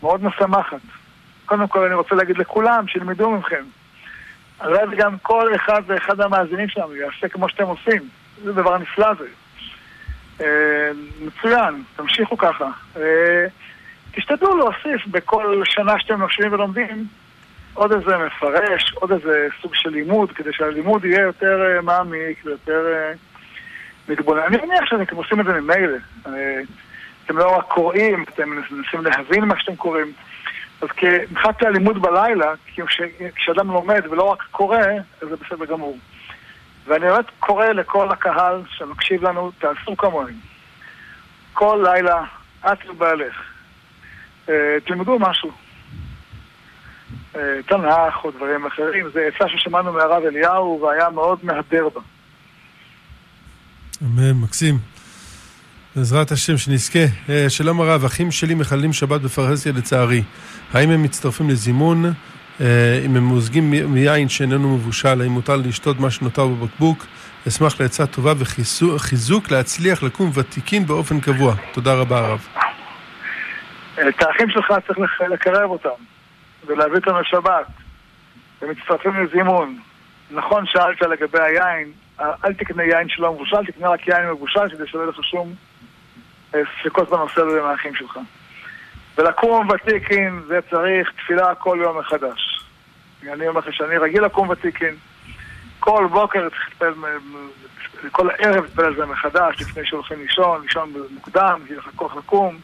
[0.04, 0.82] מאוד משמחת.
[1.46, 3.64] קודם כל אני רוצה להגיד לכולם, שילמדו מכם.
[4.64, 8.02] הרי גם כל אחד ואחד מהמאזינים שלנו יעשה כמו שאתם עושים.
[8.44, 9.26] זה דבר נפלא זה.
[10.42, 12.70] אה, מצוין, תמשיכו ככה.
[12.98, 13.46] אה,
[14.12, 17.06] תשתדלו להוסיף בכל שנה שאתם נושבים ולומדים
[17.74, 22.86] עוד איזה מפרש, עוד איזה סוג של לימוד, כדי שהלימוד יהיה יותר אה, מעמיק ויותר
[24.10, 24.42] מתבונן.
[24.42, 25.98] אני מניח שאתם עושים את זה ממילא.
[27.26, 30.12] אתם לא רק קוראים, אתם מנסים להבין מה שאתם קוראים.
[30.84, 30.90] אז
[31.32, 32.54] מבחינת הלימוד בלילה,
[33.36, 34.78] כשאדם לומד ולא רק קורא,
[35.22, 35.98] אז זה בסדר גמור.
[36.88, 40.34] ואני באמת קורא לכל הקהל שמקשיב לנו, תעשו כמוני.
[41.54, 42.24] כל לילה,
[42.66, 43.36] את ובעלך.
[44.86, 45.52] תלמדו משהו.
[47.66, 49.10] תנ"ך או דברים אחרים.
[49.14, 52.02] זה עצה ששמענו מהרב אליהו והיה מאוד מהדר בה.
[54.02, 54.78] אמן, מקסים.
[55.96, 57.00] בעזרת השם, שנזכה.
[57.30, 60.24] אה, שלום הרב, אחים שלי מחללים שבת בפרהסיה לצערי.
[60.74, 62.06] האם הם מצטרפים לזימון?
[62.62, 67.06] אה, אם הם מוזגים מיין שאיננו מבושל, האם מותר לשתות מה שנותר בבקבוק?
[67.48, 71.54] אשמח לעצה טובה וחיזוק להצליח לקום ותיקין באופן קבוע.
[71.72, 72.48] תודה רבה הרב.
[74.10, 75.90] את האחים שלך צריך לקרב אותם.
[76.68, 77.68] ולהביא אותם לשבת.
[78.62, 79.80] ומצטרפים לזימון.
[80.32, 85.00] נכון שאלת לגבי היין, אל תקנה יין שלא מבושל, תקנה רק יין מבושל, כדי שלא
[85.00, 85.54] יהיה לך שום
[86.56, 88.20] אה, ספקות בנושא הזה מהאחים שלך.
[89.18, 92.64] ולקום ותיקין זה צריך תפילה כל יום מחדש.
[93.34, 94.96] אני אומר לך שאני רגיל לקום ותיקין.
[95.80, 96.94] כל בוקר צריך להתפלל,
[98.12, 102.58] כל ערב להתפלל על זה מחדש, לפני שהולכים לישון, לישון מוקדם, שיהיה לך כוח לקום,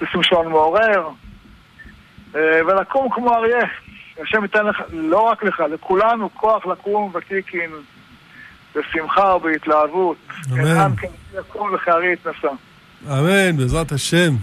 [0.00, 1.08] לשים שעון מעורר,
[2.34, 3.66] אה, ולקום כמו אריה.
[4.22, 7.70] השם ייתן לך, לא רק לך, לכולנו כוח לקום ותיקין
[8.76, 10.16] בשמחה ובהתלהבות.
[10.52, 10.96] אמן.
[10.96, 11.08] כן
[11.38, 12.48] יקום וכארי יתנסה.
[13.06, 14.34] אמן, בעזרת השם.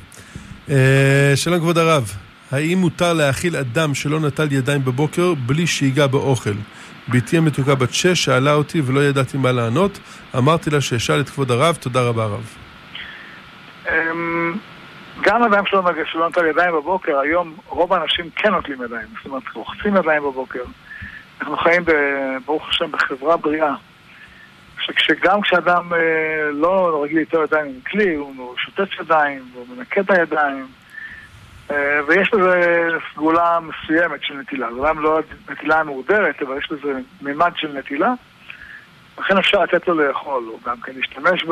[0.70, 2.12] אה, שלום כבוד הרב,
[2.52, 6.54] האם מותר להאכיל אדם שלא נטל ידיים בבוקר בלי שיגע באוכל?
[7.08, 10.00] בתי המתוקה בת שש שאלה אותי ולא ידעתי מה לענות.
[10.38, 12.56] אמרתי לה שאשאל את כבוד הרב, תודה רבה הרב.
[13.90, 14.58] אמ,
[15.22, 15.82] גם אדם שלא,
[16.16, 20.64] נוטל ידיים בבוקר, היום רוב האנשים כן נוטלים ידיים, זאת אומרת, רוחצים ידיים בבוקר.
[21.42, 21.84] אנחנו חיים,
[22.46, 23.74] ברוך השם, בחברה בריאה.
[24.98, 30.12] שגם כשאדם אה, לא רגיל ליטול ידיים עם כלי, הוא שוטף ידיים, הוא מנקה את
[30.12, 30.68] הידיים,
[31.72, 34.68] אה, ויש בזה סגולה מסוימת של נטילה.
[34.68, 38.14] אולי לא נטילה מורדרת, אבל יש בזה מימד של נטילה.
[39.20, 41.46] לכן אפשר לתת לו לאכול, או גם כן להשתמש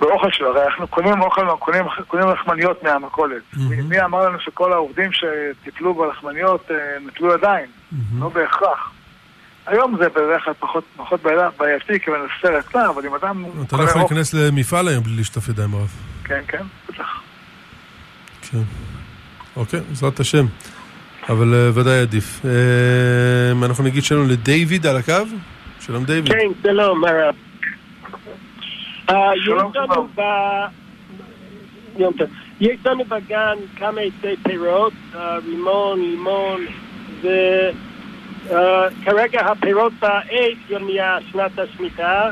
[0.00, 0.48] באוכל שלו.
[0.48, 3.42] הרי אנחנו קונים אוכל, קונים, קונים לחמניות מהמכולת.
[3.54, 3.82] Mm-hmm.
[3.88, 7.66] מי אמר לנו שכל העובדים שטיפלו בלחמניות אה, נטלו ידיים?
[7.66, 8.20] Mm-hmm.
[8.20, 8.92] לא בהכרח.
[9.68, 11.20] היום זה בדרך כלל פחות, פחות
[11.58, 13.44] בעייתי, כיוון הסרט קטן, אבל אם אדם...
[13.66, 15.92] אתה לא יכול להיכנס למפעל היום בלי לשטוף ידיים רב.
[16.24, 17.22] כן, כן, בטח.
[18.50, 18.58] כן.
[19.56, 20.46] אוקיי, בעזרת השם.
[21.28, 22.40] אבל uh, ודאי עדיף.
[22.42, 25.12] Uh, אנחנו נגיד שלום לדיוויד על הקו.
[25.80, 26.32] שלום דיוויד.
[26.32, 27.34] כן, שלום, הרב.
[32.60, 34.92] יש לנו בגן כמה עצי פירות,
[35.46, 36.60] רימון, לימון,
[38.48, 42.30] וכרגע הפירות בעץ יומייה שנת השמיטה.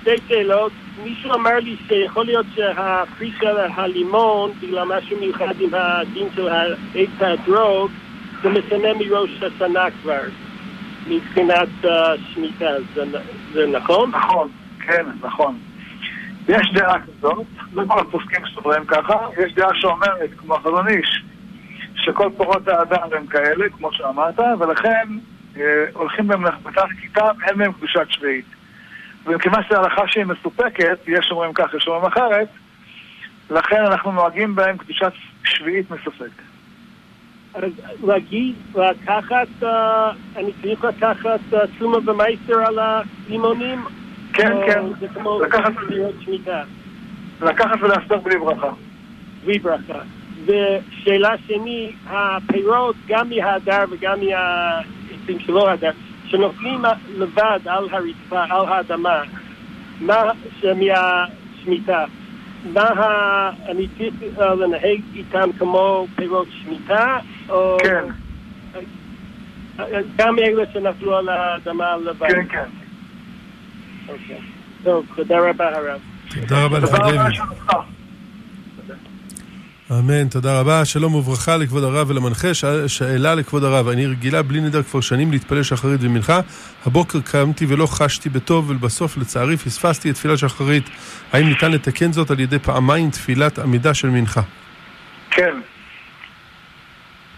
[0.00, 0.72] שתי שאלות,
[1.04, 7.10] מישהו אמר לי שיכול להיות שהפרי של הלימון, בגלל משהו מיוחד עם הדין של העץ
[7.20, 7.90] האתרוג,
[8.42, 10.20] זה משנה מראש השנה כבר,
[11.06, 12.70] מבחינת השמיטה.
[13.52, 14.10] זה נכון?
[14.10, 14.48] נכון.
[14.86, 15.58] כן, נכון.
[16.48, 21.22] יש דעה כזאת, לא כל הפוסקים סוברים ככה, יש דעה שאומרת, כמו החזון איש,
[21.98, 25.08] שכל פורות האדם הם כאלה, כמו שאמרת, ולכן
[25.56, 28.44] אה, הולכים בהם בתת כיתם, אין להם קדושת שביעית.
[29.26, 32.48] ומכיוון שזו הלכה שהיא מסופקת, יש אומרים כך, יש אומרים אחרת,
[33.50, 35.12] לכן אנחנו נוהגים בהם קדושת
[35.44, 36.42] שביעית מסופק.
[37.54, 37.72] אז
[38.06, 39.66] להגיד, לקחת, uh,
[40.36, 43.84] אני צריך לקחת uh, תשומה ומייסר על הלימונים
[44.32, 44.84] כן, כן.
[47.40, 48.70] לקחת ולעשות בלי ברכה.
[49.44, 49.98] בלי ברכה.
[50.48, 55.90] ושאלה שני, הפירות, גם מההדר וגם מהעצים שלא הדר,
[56.26, 56.82] שנופלים
[57.16, 59.22] לבד על הרצפה, על האדמה,
[60.00, 60.22] מה
[60.60, 62.04] שמהשמיטה,
[62.72, 63.50] מה.
[63.68, 67.76] אני צריך לנהג איתם כמו פירות שמיטה, או...
[67.84, 68.04] כן.
[70.16, 72.28] גם אלה שנפלו על האדמה לבד.
[72.28, 72.68] כן, כן.
[74.08, 74.40] אוקיי.
[74.84, 76.00] טוב, תודה רבה הרב.
[76.40, 77.97] תודה רבה לך, דיוויד.
[79.90, 80.84] אמן, תודה רבה.
[80.84, 82.48] שלום וברכה לכבוד הרב ולמנחה.
[82.86, 86.40] שאלה לכבוד הרב, אני רגילה בלי נדר כבר שנים להתפלל שחרית ומנחה.
[86.86, 90.90] הבוקר קמתי ולא חשתי בטוב, ולבסוף לצערי פספסתי את תפילת שחרית.
[91.32, 94.40] האם ניתן לתקן זאת על ידי פעמיים תפילת עמידה של מנחה?
[95.30, 95.54] כן.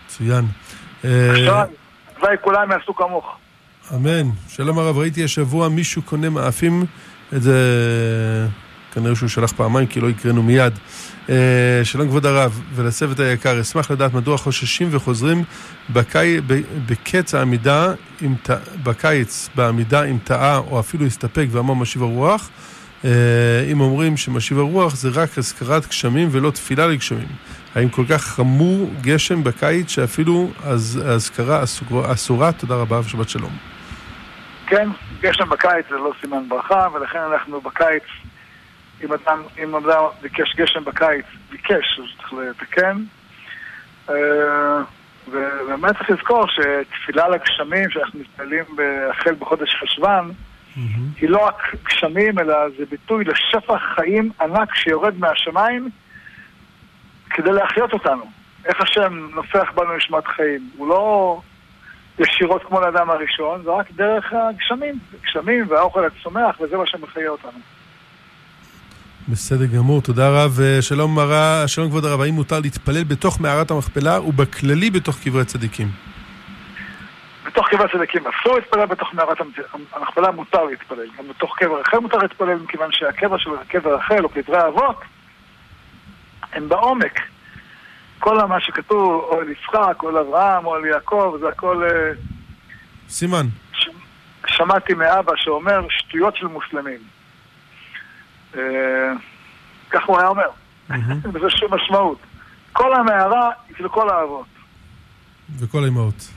[0.06, 0.44] מצוין.
[0.98, 1.64] עכשיו,
[2.16, 3.36] הלוואי כולם יעשו כמוך.
[3.94, 4.30] אמן.
[4.48, 6.84] שלום הרב, ראיתי השבוע מישהו קונה מאפים,
[7.34, 7.56] את זה
[8.94, 10.72] כנראה שהוא שלח פעמיים כי לא הקראנו מיד.
[11.29, 15.44] אה, שלום כבוד הרב ולצוות היקר, אשמח לדעת מדוע חוששים וחוזרים
[15.90, 16.40] בקי...
[16.87, 18.35] בקץ העמידה, עם...
[18.83, 22.50] בקיץ בעמידה עם טעה או אפילו הסתפק ואמר משיב הרוח.
[23.05, 23.11] אה,
[23.72, 27.29] אם אומרים שמשיב הרוח זה רק הזכרת גשמים ולא תפילה לגשמים.
[27.74, 30.50] האם כל כך חמור גשם בקיץ שאפילו
[31.05, 31.64] האזכרה
[32.12, 32.53] אסורה?
[32.53, 33.53] תודה רבה ושבת שלום.
[34.66, 34.88] כן,
[35.20, 38.03] גשם בקיץ זה לא סימן ברכה, ולכן אנחנו בקיץ,
[39.04, 43.02] אם אדם, אם אדם ביקש גשם בקיץ, ביקש, אז צריך לתקן.
[44.10, 44.82] אה,
[45.28, 48.64] ובאמת צריך לזכור שתפילה לגשמים שאנחנו מתפללים
[49.10, 50.32] החל בחודש חשוון.
[51.20, 55.88] היא לא רק גשמים, אלא זה ביטוי לשפע חיים ענק שיורד מהשמיים
[57.30, 58.24] כדי להחיות אותנו.
[58.64, 60.70] איך השם נופח בנו נשמת חיים.
[60.76, 61.40] הוא לא
[62.18, 67.58] ישירות כמו לאדם הראשון, זה רק דרך הגשמים, גשמים והאוכל הצומח, וזה מה שמחיה אותנו.
[69.30, 70.58] בסדר גמור, תודה רב.
[70.80, 75.88] שלום מרה, שלום כבוד הרב, האם מותר להתפלל בתוך מערת המכפלה ובכללי בתוך קברי צדיקים?
[77.46, 79.38] בתוך קברי צדיקים אסור להתפלל, בתוך מערת
[79.92, 81.06] המכפלה מותר להתפלל.
[81.18, 85.00] גם בתוך קבר רחל מותר להתפלל, מכיוון שהקבר של קבר רחל או קברי האבות
[86.52, 87.20] הם בעומק.
[88.18, 91.84] כל מה שכתוב, או על יצחק, או על אברהם, או על יעקב, זה הכל...
[91.84, 92.12] אה,
[93.08, 93.46] סימן.
[93.72, 93.88] ש...
[94.46, 97.19] שמעתי מאבא שאומר שטויות של מוסלמים.
[98.56, 99.12] אה,
[99.90, 100.48] כך הוא היה אומר.
[101.34, 102.18] וזה שום משמעות.
[102.72, 104.46] כל המערה היא של כל האבות.
[105.58, 106.28] וכל האמהות.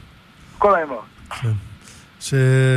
[0.57, 1.05] כל האמהות.
[1.29, 1.49] כן.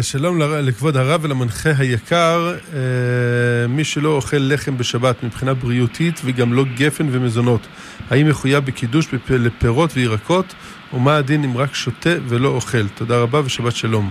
[0.03, 6.65] שלום לכבוד הרב ולמנחה היקר, אה, מי שלא אוכל לחם בשבת מבחינה בריאותית וגם לא
[6.75, 7.67] גפן ומזונות,
[8.11, 10.55] האם מחויב בקידוש לפירות וירקות,
[10.93, 12.89] ומה הדין אם רק שותה ולא אוכל?
[12.89, 14.11] תודה רבה ושבת שלום.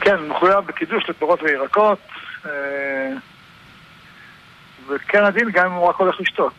[0.00, 1.98] כן, מחויב בקידוש לפירות וירקות,
[2.46, 2.50] אה,
[4.88, 6.54] וכן הדין גם אם הוא רק הולך לשתות.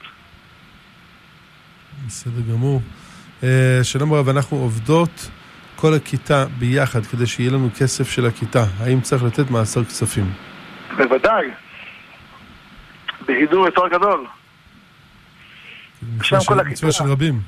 [2.08, 2.82] בסדר גמור.
[3.44, 5.30] אה, שלום רב, אנחנו עובדות
[5.76, 10.26] כל הכיתה ביחד כדי שיהיה לנו כסף של הכיתה, האם צריך לתת מעשר כספים?
[10.98, 11.48] בוודאי.
[13.26, 14.26] בהידור יותר גדול.
[16.18, 16.72] מצווה כל הכיתה.
[16.72, 17.42] מצווה של רבים.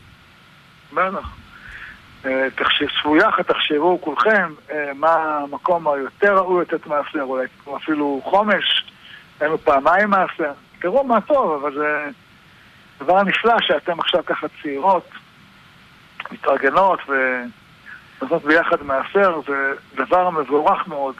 [0.94, 1.41] בטח.
[2.26, 7.46] אה, תחשבו יחד, תחשבו כולכם אה, מה המקום היותר ראוי לתת מעשר, אולי
[7.78, 8.86] אפילו חומש,
[9.39, 10.52] היינו פעמיים מעשר.
[10.82, 12.10] תראו מה טוב, אבל זה
[13.00, 15.10] דבר נפלא שאתם עכשיו ככה צעירות,
[16.32, 19.74] מתארגנות ונותנות ביחד מעשר, זה
[20.06, 21.15] דבר מבורך מאוד.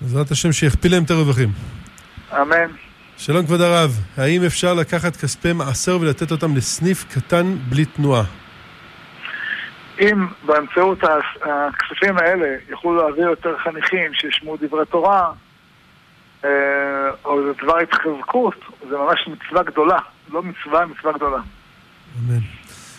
[0.00, 1.48] בעזרת השם שיכפיל להם את הרווחים.
[2.32, 2.70] אמן.
[3.16, 8.22] שלום כבוד הרב, האם אפשר לקחת כספי מעשר ולתת אותם לסניף קטן בלי תנועה?
[10.00, 11.08] אם באמצעות הכ-
[11.48, 15.32] הכספים האלה יוכלו להביא יותר חניכים שישמעו דברי תורה,
[17.24, 18.54] או זה דבר התחזקות,
[18.90, 19.98] זה ממש מצווה גדולה.
[20.32, 21.38] לא מצווה, מצווה גדולה.
[22.18, 22.40] אמן.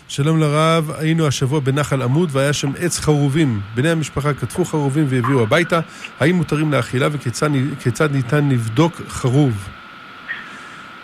[0.09, 3.59] שלום לרב, היינו השבוע בנחל עמוד והיה שם עץ חרובים.
[3.75, 5.79] בני המשפחה כתבו חרובים והביאו הביתה.
[6.19, 9.69] האם מותרים לאכילה וכיצד כיצד ניתן לבדוק חרוב?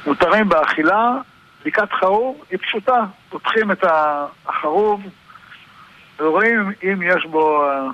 [0.08, 1.18] מותרים באכילה,
[1.62, 3.06] בדיקת חרוב היא פשוטה.
[3.30, 3.84] פותחים את
[4.46, 5.02] החרוב
[6.20, 7.88] ורואים אם יש בו, אה,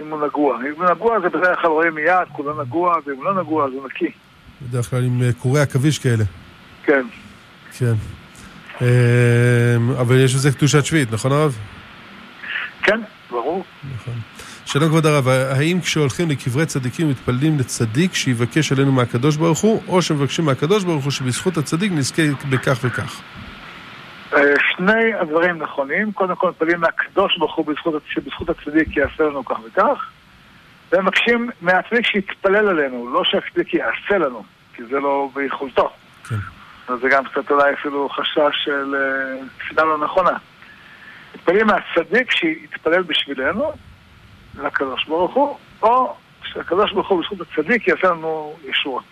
[0.00, 0.56] אם הוא נגוע.
[0.56, 3.72] אם הוא נגוע זה בדרך כלל רואים מיד, כולו נגוע, ואם הוא לא נגוע אז
[3.72, 4.10] הוא נקי.
[4.62, 6.24] בדרך כלל עם אה, קורי עכביש כאלה.
[6.84, 7.06] כן.
[7.78, 7.94] כן.
[8.82, 11.58] אה, אבל יש בזה קדושת שביעית, נכון הרב?
[12.82, 13.64] כן, ברור.
[13.94, 14.14] נכון.
[14.64, 20.02] שלום כבוד הרב, האם כשהולכים לקברי צדיקים מתפללים לצדיק שיבקש עלינו מהקדוש ברוך הוא, או
[20.02, 23.20] שמבקשים מהקדוש ברוך הוא שבזכות הצדיק נזכה בכך וכך?
[24.34, 26.12] אה, שני הדברים נכונים.
[26.12, 30.10] קודם כל, מתפללים מהקדוש ברוך הוא בזכות, שבזכות הצדיק יעשה לנו כך וכך.
[30.92, 34.42] ומבקשים מהצדיק שיתפלל עלינו, לא שהצדיק יעשה לנו,
[34.74, 35.90] כי זה לא ביכולתו.
[36.28, 36.36] כן.
[36.88, 40.36] אז זה גם קצת אולי אפילו חשש של אה, תפילה לא נכונה.
[41.34, 43.72] מתפללים מהצדיק שיתפלל בשבילנו,
[44.62, 49.04] לקדוש ברוך הוא, או שהקדוש ברוך הוא בזכות הצדיק יעשה לנו ישועות.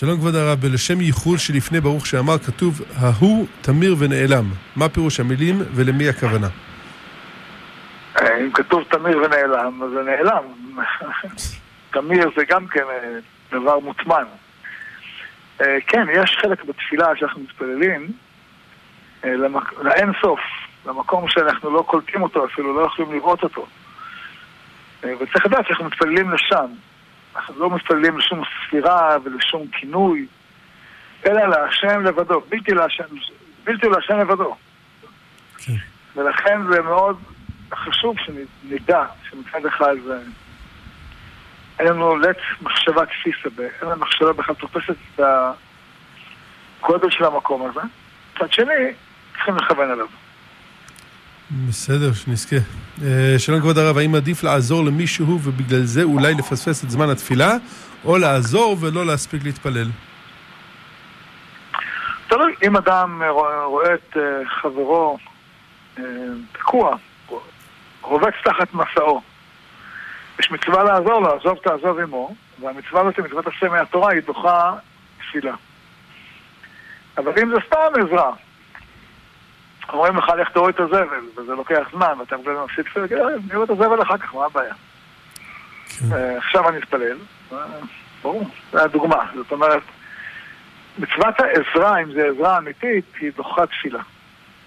[0.00, 4.44] שלום כבוד הרב, בלשם ייחול שלפני ברוך שאמר כתוב ההוא תמיר ונעלם.
[4.76, 6.48] מה פירוש המילים ולמי הכוונה?
[8.20, 10.42] אה, אם כתוב תמיר ונעלם, אז זה נעלם.
[11.92, 13.18] תמיר זה גם כן אה,
[13.52, 14.24] דבר מוטמן.
[15.60, 18.12] אה, כן, יש חלק בתפילה שאנחנו מתפללים
[19.24, 19.72] למק...
[19.82, 20.40] לאין סוף,
[20.86, 23.66] למקום שאנחנו לא קולטים אותו אפילו, לא יכולים לראות אותו.
[25.02, 26.66] וצריך לדעת שאנחנו מתפללים לשם.
[27.36, 30.26] אנחנו לא מתפללים לשום ספירה ולשום כינוי,
[31.26, 33.04] אלא להשם לבדו, בלתי להשם,
[33.64, 34.56] בלתי להשם לבדו.
[35.58, 35.72] כן.
[36.16, 37.18] ולכן זה מאוד
[37.74, 40.18] חשוב שנדע שמצד אחד זה...
[41.78, 45.20] אין לנו לית מחשבה תפיסה, ב- אין לנו מחשבה בכלל תופסת את
[46.80, 47.80] הגודל של המקום הזה.
[48.34, 48.92] מצד שני,
[49.32, 50.06] צריכים לכוון אליו.
[51.50, 52.56] בסדר, שנזכה.
[53.02, 57.56] אה, שלום כבוד הרב, האם עדיף לעזור למישהו ובגלל זה אולי לפספס את זמן התפילה,
[58.04, 59.88] או לעזור ולא להספיק להתפלל?
[62.28, 63.30] תלוי, אם אדם אה,
[63.64, 65.18] רואה, את אה, חברו
[65.98, 66.04] אה,
[66.52, 66.96] תקוע,
[68.02, 69.20] רובץ תחת מסעו,
[70.40, 74.74] יש מצווה לעזור לו, עזוב תעזוב עמו, והמצווה הזאת, מצוות עשה מהתורה, היא דוחה
[75.18, 75.54] תפילה.
[77.18, 78.32] אבל אם זה סתם עזרה,
[79.92, 83.64] אומרים לך לך תראו את הזבל, וזה לוקח זמן, ואתה מגלה מפסיד תגיד, "אה, נראו
[83.64, 84.74] את הזבל אחר כך, מה הבעיה?
[85.88, 86.12] כן.
[86.12, 87.16] אה, עכשיו אני אתפלל,
[87.52, 87.58] אה,
[88.22, 89.82] ברור, זו הדוגמה, זאת אומרת,
[90.98, 94.00] מצוות העזרה, אם זו עזרה אמיתית, היא דוחה תפילה.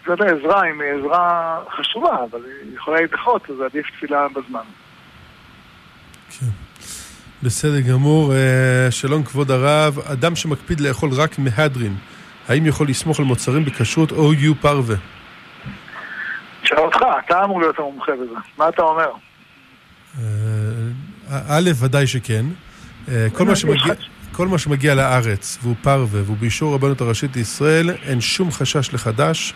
[0.02, 4.64] מצוות העזרה, אם היא עזרה חשובה, אבל היא יכולה להידחות, אז עדיף תפילה בזמן.
[7.44, 8.34] בסדר גמור.
[8.90, 11.96] שלום כבוד הרב, אדם שמקפיד לאכול רק מהדרין,
[12.52, 14.96] האם יכול לסמוך על מוצרים בכשרות או יהיו פרווה?
[16.64, 18.36] שאל אותך, אתה אמור להיות המומחה בזה.
[18.58, 19.10] מה אתה אומר?
[20.20, 20.24] אה,
[21.50, 22.46] א', ודאי שכן.
[23.10, 23.28] אה,
[24.32, 24.96] כל מה שמגיע...
[24.96, 29.54] לארץ והוא פרווה והוא באישור הרבנות הראשית לישראל, אין שום חשש לחדש,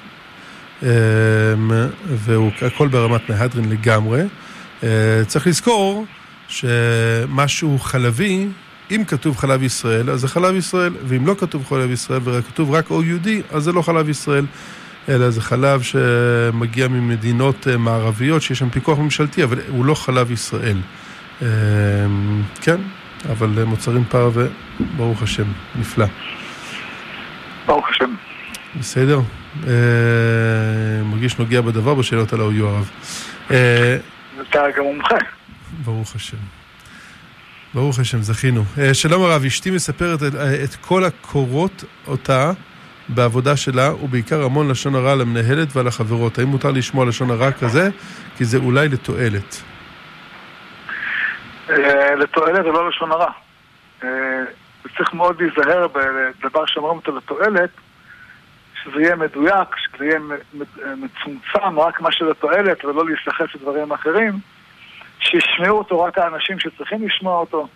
[0.83, 0.89] אה,
[2.05, 4.21] והוא הכל ברמת מהדרין לגמרי.
[4.83, 6.05] אה, צריך לזכור
[6.47, 8.47] שמשהו חלבי,
[8.91, 12.89] אם כתוב חלב ישראל, אז זה חלב ישראל, ואם לא כתוב חלב ישראל וכתוב רק
[12.89, 14.45] או יהודי, אז זה לא חלב ישראל,
[15.09, 20.31] אלא זה חלב שמגיע ממדינות אה, מערביות שיש שם פיקוח ממשלתי, אבל הוא לא חלב
[20.31, 20.77] ישראל.
[21.41, 21.47] אה,
[22.61, 22.77] כן,
[23.31, 24.45] אבל מוצרים פרווה,
[24.97, 26.05] ברוך השם, נפלא.
[27.65, 28.15] ברוך השם.
[28.79, 29.19] בסדר?
[29.67, 29.73] אה,
[31.03, 32.91] מרגיש נוגע בדבר בשאלות הללו, יואב.
[33.51, 33.97] אה,
[34.41, 35.15] אתה גם מומחה.
[35.85, 36.37] ברוך השם.
[37.75, 38.61] ברוך השם, זכינו.
[38.79, 42.51] אה, שלום הרב, אשתי מספרת את, את כל הקורות אותה
[43.09, 46.39] בעבודה שלה, ובעיקר המון לשון הרע למנהלת ועל החברות.
[46.39, 47.89] האם מותר לשמוע לשון הרע כזה?
[48.37, 49.61] כי זה אולי לתועלת.
[51.69, 53.31] אה, לתועלת זה לא לשון הרע.
[54.03, 54.09] אה,
[54.97, 57.69] צריך מאוד להיזהר בדבר שאומרים אותו לתועלת,
[58.83, 60.19] שזה יהיה מדויק, שזה יהיה
[60.97, 64.39] מצומצם, רק מה שלתועלת, ולא להיסחף לדברים אחרים,
[65.41, 67.67] שישמעו אותו רק האנשים שצריכים לשמוע אותו.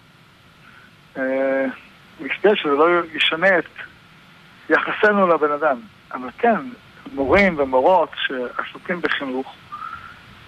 [2.20, 3.66] כדי שזה לא ישנה את
[4.70, 5.78] יחסנו לבן אדם.
[6.14, 6.60] אבל כן,
[7.14, 9.53] מורים ומורות שעסוקים בחינוך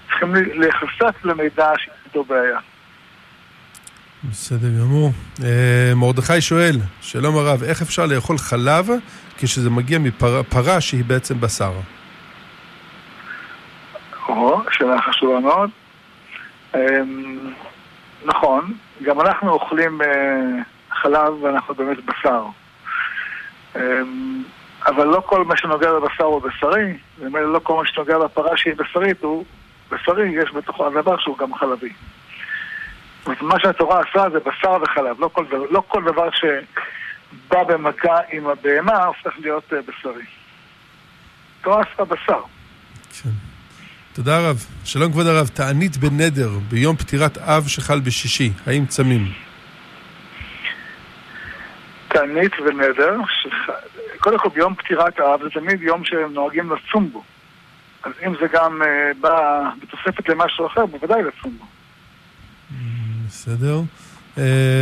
[0.08, 2.60] צריכים להיחשף למידע שאיתו בעיה.
[4.30, 5.12] בסדר גמור.
[5.44, 8.90] אה, מרדכי שואל, שלום הרב, איך אפשר לאכול חלב
[9.38, 11.72] כשזה מגיע מפרה שהיא בעצם בשר?
[14.30, 15.70] או, שאלה חשובה מאוד.
[16.76, 17.02] אה,
[18.26, 20.08] נכון, גם אנחנו אוכלים אה,
[20.92, 22.46] חלב ואנחנו באמת בשר.
[24.88, 26.98] אבל לא כל מה שנוגע לבשר הוא בשרי,
[27.32, 29.46] לא כל מה שנוגע לפרה שהיא בשרית הוא
[29.92, 31.94] בשרי, יש בתוכו הדבר שהוא גם חלבי.
[33.42, 39.06] מה שהתורה עשה זה בשר וחלב, לא כל, לא כל דבר שבא במגע עם הבהמה
[39.06, 40.26] הופך להיות uh, בשרי.
[41.60, 42.42] התורה עשה בשר.
[43.24, 43.30] כן.
[44.14, 44.66] תודה רב.
[44.84, 49.32] שלום כבוד הרב, תענית בנדר ביום פטירת אב שחל בשישי, האם צמים?
[52.08, 53.74] תענית ונדר, שח...
[54.20, 57.24] קודם כל ביום פטירת האב זה תמיד יום שהם נוהגים לצום בו.
[58.04, 58.86] אז אם זה גם uh,
[59.22, 61.66] בא בתוספת למשהו אחר, בוודאי לצום בו.
[63.28, 63.82] בסדר.
[64.36, 64.40] Uh,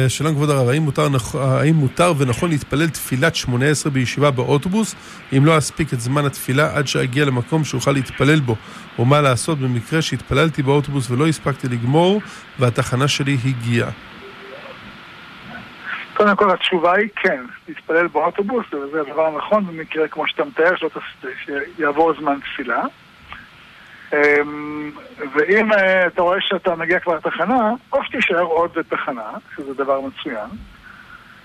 [0.07, 1.07] שלום כבוד הרב, האם מותר,
[1.39, 4.95] האם מותר ונכון להתפלל תפילת שמונה עשרה בישיבה באוטובוס
[5.38, 8.55] אם לא אספיק את זמן התפילה עד שאגיע למקום שאוכל להתפלל בו?
[9.00, 12.22] או מה לעשות במקרה שהתפללתי באוטובוס ולא הספקתי לגמור
[12.60, 13.89] והתחנה שלי הגיעה?
[16.14, 20.76] קודם כל התשובה היא כן, להתפלל באוטובוס, זה הדבר הנכון במקרה כמו שאתה מתאר,
[21.45, 22.84] שיעבור זמן תפילה.
[24.14, 24.91] אמ,
[25.34, 30.50] ואם אה, אתה רואה שאתה מגיע כבר לתחנה, או שתישאר עוד בתחנה, שזה דבר מצוין,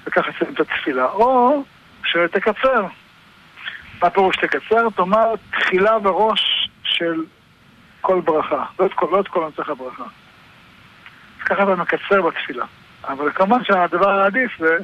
[0.07, 1.63] וככה תסיים את התפילה, או
[2.05, 2.87] שתקצר.
[4.03, 4.89] מה פירוש תקצר?
[4.97, 7.25] תאמר תחילה בראש של
[8.05, 10.05] כל ברכה, לא את כל, לא את כל הנצח הברכה.
[10.05, 12.65] אז ככה אתה מקצר בתפילה.
[13.09, 14.77] אבל כמובן שהדבר העדיף זה,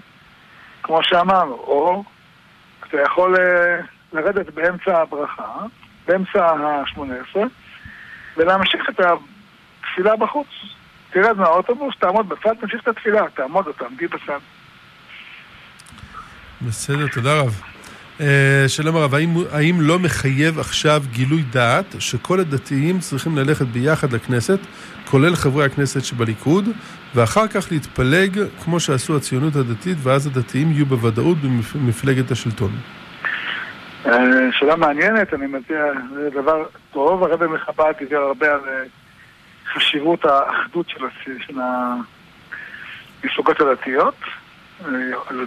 [0.82, 2.04] כמו שאמרנו, או
[2.88, 3.80] אתה יכול אה,
[4.12, 5.52] לרדת באמצע הברכה,
[6.06, 7.38] באמצע ה-18,
[8.36, 10.48] ולהמשיך את התפילה בחוץ.
[11.10, 14.38] תרד מהאוטובוס, תעמוד בצד, תמשיך את התפילה, תעמוד או תעמדי בצד.
[16.62, 17.69] בסדר, תודה רב.
[18.20, 18.22] Uh,
[18.68, 24.58] שלום הרב, האם, האם לא מחייב עכשיו גילוי דעת שכל הדתיים צריכים ללכת ביחד לכנסת,
[25.10, 26.64] כולל חברי הכנסת שבליכוד,
[27.14, 31.38] ואחר כך להתפלג כמו שעשו הציונות הדתית, ואז הדתיים יהיו בוודאות
[31.74, 32.70] במפלגת השלטון?
[34.06, 34.12] אה,
[34.52, 38.82] שאלה מעניינת, אני מציע, זה דבר טוב, הרבי מחב"ד דיבר הרבה על אה,
[39.74, 41.04] חשיבות האחדות של,
[43.24, 44.14] המפלגות הדתיות.
[44.84, 44.90] אה,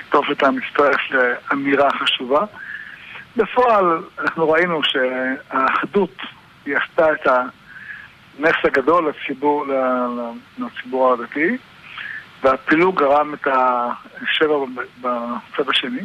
[0.10, 2.46] טוב שאתה מצטרף לאמירה חשובה.
[3.38, 6.18] בפועל אנחנו ראינו שהאחדות
[6.66, 9.66] היא עשתה את הנס הגדול לציבור,
[10.60, 11.58] לציבור הדתי,
[12.44, 13.48] והפילוג גרם את
[14.22, 14.64] השבר
[15.02, 16.02] בצד השני.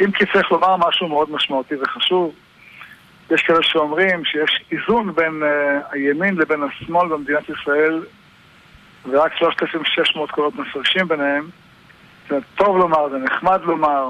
[0.00, 2.34] אם כי צריך לומר משהו מאוד משמעותי וחשוב,
[3.30, 5.46] יש כאלה שאומרים שיש איזון בין uh,
[5.90, 8.04] הימין לבין השמאל במדינת ישראל
[9.10, 11.48] ורק 3,600 קולות מפרשים ביניהם.
[12.28, 14.08] זה טוב לומר, זה נחמד לומר,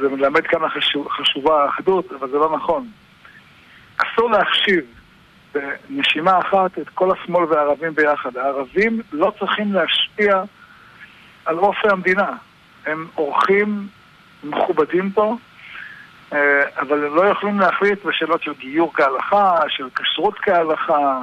[0.00, 2.88] זה מלמד כמה חשוב, חשובה האחדות, אבל זה לא נכון.
[3.96, 4.80] אסור להחשיב
[5.54, 8.36] בנשימה אחת את כל השמאל והערבים ביחד.
[8.36, 10.42] הערבים לא צריכים להשפיע
[11.44, 12.32] על אופי המדינה.
[12.86, 13.88] הם אורחים
[14.44, 15.36] מכובדים פה,
[16.32, 21.22] אה, אבל הם לא יכולים להחליט בשאלות של גיור כהלכה, של כשרות כהלכה.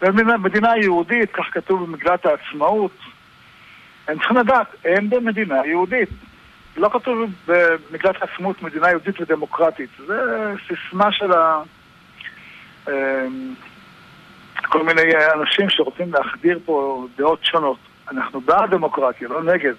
[0.00, 2.98] במדינה, מדינה יהודית, כך כתוב במגלת העצמאות,
[4.08, 6.08] הם צריכים לדעת, הם במדינה יהודית.
[6.76, 9.90] לא כתוב במגלת העצמאות מדינה יהודית ודמוקרטית.
[10.06, 11.62] זה סיסמה של ה...
[12.88, 13.26] אה,
[14.62, 15.02] כל מיני
[15.34, 17.78] אנשים שרוצים להחדיר פה דעות שונות.
[18.10, 19.74] אנחנו בעד דמוקרטיה, לא נגד.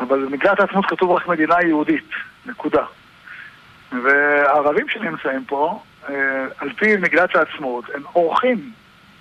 [0.00, 2.10] אבל במגילת העצמאות כתוב רק מדינה יהודית,
[2.46, 2.84] נקודה.
[4.02, 8.72] והערבים שנמצאים פה, אה, על פי מגילת העצמאות, הם אורחים,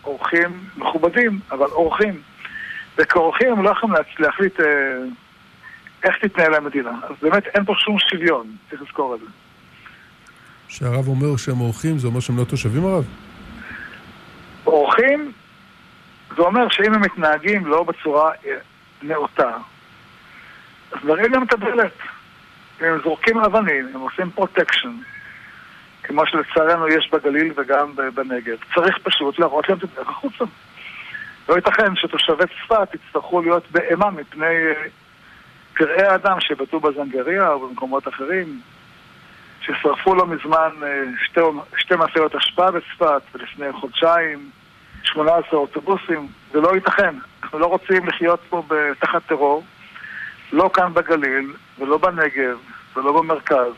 [0.04, 2.22] אורחים מכובדים, אבל אורחים.
[2.98, 4.66] וכאורחים הם לא יכולים להחליט אה,
[6.06, 6.92] איך תתנהל המדינה.
[7.04, 9.26] אז באמת אין פה שום שוויון, צריך לזכור את זה.
[10.68, 13.06] כשהרב אומר שהם אורחים, זה אומר שהם לא תושבים הרב?
[14.68, 15.32] אורחים,
[16.36, 18.58] זה אומר שאם הם מתנהגים לא בצורה אה,
[19.02, 19.52] נאותה,
[20.92, 21.98] אז נראה גם את הדלת.
[22.82, 24.96] אם הם זורקים אבנים, הם עושים פרוטקשן,
[26.04, 28.58] כמו שלצערנו יש בגליל וגם בנגב.
[28.76, 30.46] צריך פשוט להראות להם את הדרך החוצה.
[31.50, 34.88] לא ייתכן שתושבי צפת יצטרכו להיות באימה מפני אה,
[35.76, 38.60] פראי אדם שבתו בזנגריה או במקומות אחרים,
[39.62, 41.40] ששרפו לא מזמן אה, שתי,
[41.78, 44.50] שתי משאיות אשפה בצפת, ולפני חודשיים
[45.04, 46.28] 18 אוטובוסים.
[46.52, 47.16] זה לא ייתכן.
[47.44, 48.64] אנחנו לא רוצים לחיות פה
[49.00, 49.64] תחת טרור,
[50.52, 52.58] לא כאן בגליל, ולא בנגב,
[52.96, 53.74] ולא במרכז.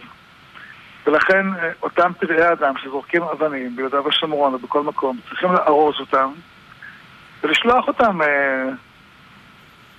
[1.05, 6.31] ולכן אה, אותם פראי אדם שזורקים אבנים ביהודה ושומרון או בכל מקום, צריכים לארוז אותם
[7.43, 8.69] ולשלוח אותם אה,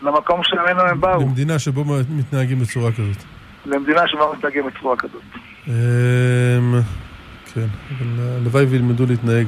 [0.02, 1.20] למקום שממנו הם באו.
[1.20, 3.24] למדינה שבו מתנהגים בצורה כזאת.
[3.66, 5.22] למדינה שבו מתנהגים בצורה כזאת.
[5.68, 5.72] אמ,
[7.54, 9.46] כן, אבל הלוואי וילמדו להתנהג.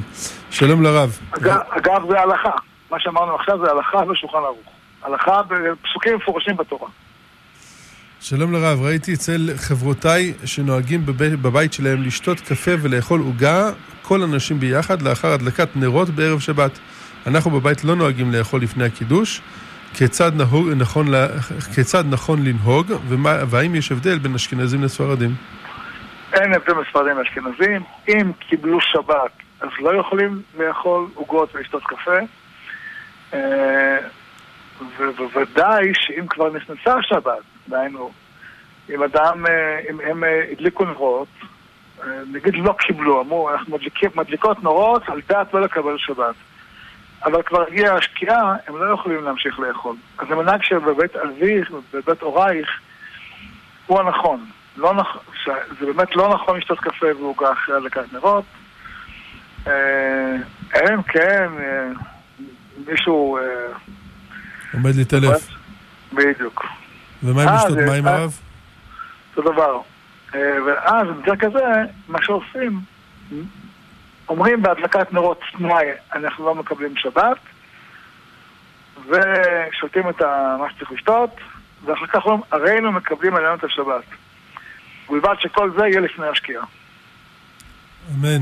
[0.49, 1.19] שלום לרב.
[1.69, 2.51] אגב, זה הלכה.
[2.91, 4.71] מה שאמרנו עכשיו זה הלכה בשולחן ערוך.
[5.03, 6.89] הלכה בפסוקים מפורשים בתורה.
[8.19, 13.69] שלום לרב, ראיתי אצל חברותיי שנוהגים בבית, בבית שלהם לשתות קפה ולאכול עוגה,
[14.01, 16.79] כל הנשים ביחד, לאחר הדלקת נרות בערב שבת.
[17.27, 19.41] אנחנו בבית לא נוהגים לאכול לפני הקידוש.
[19.93, 21.07] כיצד, נהוג, נכון,
[21.75, 25.29] כיצד נכון לנהוג, ומה, והאם יש הבדל בין אשכנזים לספרדים?
[26.33, 27.83] אין הבדל ספרדים לאשכנזים.
[28.07, 29.31] אם קיבלו שבת,
[29.61, 32.19] אז לא יכולים לאכול עוגות ולשתות קפה.
[33.33, 33.97] אה,
[34.97, 38.11] ובוודאי שאם כבר נכנסה השבת, דהיינו,
[38.89, 41.27] אם אדם, אה, אם הם אה, הדליקו נרות,
[42.31, 43.77] נגיד לא קיבלו, אמרו, אנחנו
[44.15, 46.35] מדליקות נרות על דעת לא לקבל שבת.
[47.25, 49.95] אבל כבר הגיעה השקיעה, הם לא יכולים להמשיך לאכול.
[50.17, 52.69] אז המנהג שבבית אביך, בבית הורייך,
[53.87, 54.45] הוא הנכון.
[54.77, 55.07] לא נכ...
[55.79, 58.45] זה באמת לא נכון לשתות קפה ועוגה אחרי הדלקת נרות.
[59.67, 60.35] אה,
[60.75, 61.87] אלא אם כן, אה,
[62.87, 63.37] מישהו...
[63.37, 63.43] אה,
[64.73, 65.47] עומד להתעלף.
[66.13, 66.65] בדיוק.
[67.23, 68.39] ומה אם לשתות מים הרב?
[69.37, 69.79] אותו דבר.
[70.65, 71.65] ואז במקרה כזה,
[72.07, 72.79] מה שעושים,
[74.31, 75.83] אומרים בהדלקת נרות תנועה,
[76.15, 77.37] אנחנו לא מקבלים שבת,
[78.97, 80.21] ושותים את
[80.59, 81.29] מה שצריך לשתות,
[81.85, 84.03] ואחר כך אומרים, הרינו מקבלים עלינו את השבת.
[85.09, 86.63] ובלבד שכל זה יהיה לפני השקיעה.
[88.11, 88.41] אמן.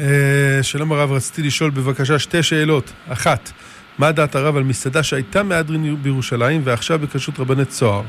[0.00, 2.92] אה, שלום הרב, רציתי לשאול בבקשה שתי שאלות.
[3.12, 3.50] אחת,
[3.98, 8.02] מה דעת הרב על מסעדה שהייתה מהדרין בירושלים ועכשיו בכשרות רבני צוהר?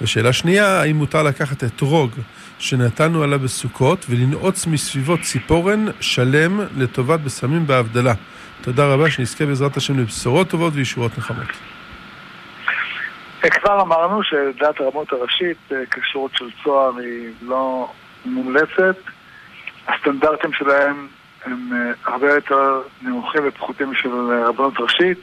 [0.00, 2.10] ושאלה שנייה, האם מותר לקחת אתרוג
[2.58, 8.12] שנתנו עליו בסוכות ולנעוץ מסביבו ציפורן שלם לטובת בשמים בהבדלה?
[8.60, 11.48] תודה רבה, שנזכה בעזרת השם לבשורות טובות וישורות נחמות.
[13.64, 17.92] כבר אמרנו שדעת הרמות הראשית, אה, כשרות של צוהר היא לא
[18.24, 18.96] מומלצת.
[19.88, 21.08] הסטנדרטים שלהם
[21.44, 24.08] הם אה, הרבה יותר נמוכים ופחותים משל
[24.48, 25.18] רבנות ראשית.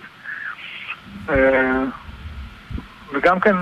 [1.30, 1.84] אה,
[3.14, 3.56] וגם כן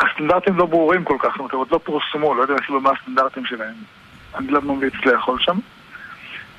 [0.00, 3.44] הסטנדרטים לא ברורים כל כך, זאת אומרת, עוד לא פורסמו, לא יודע אפילו מה הסטנדרטים
[3.44, 3.74] שלהם.
[4.34, 5.58] אני לא ממליץ לאכול שם.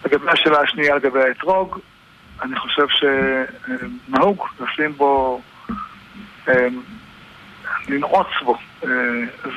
[0.06, 1.80] לגבי השאלה השנייה לגבי האתרוג,
[2.42, 5.42] אני חושב שנהוג לשים בו,
[6.48, 6.68] אה,
[7.90, 8.90] לנעוץ בו אה,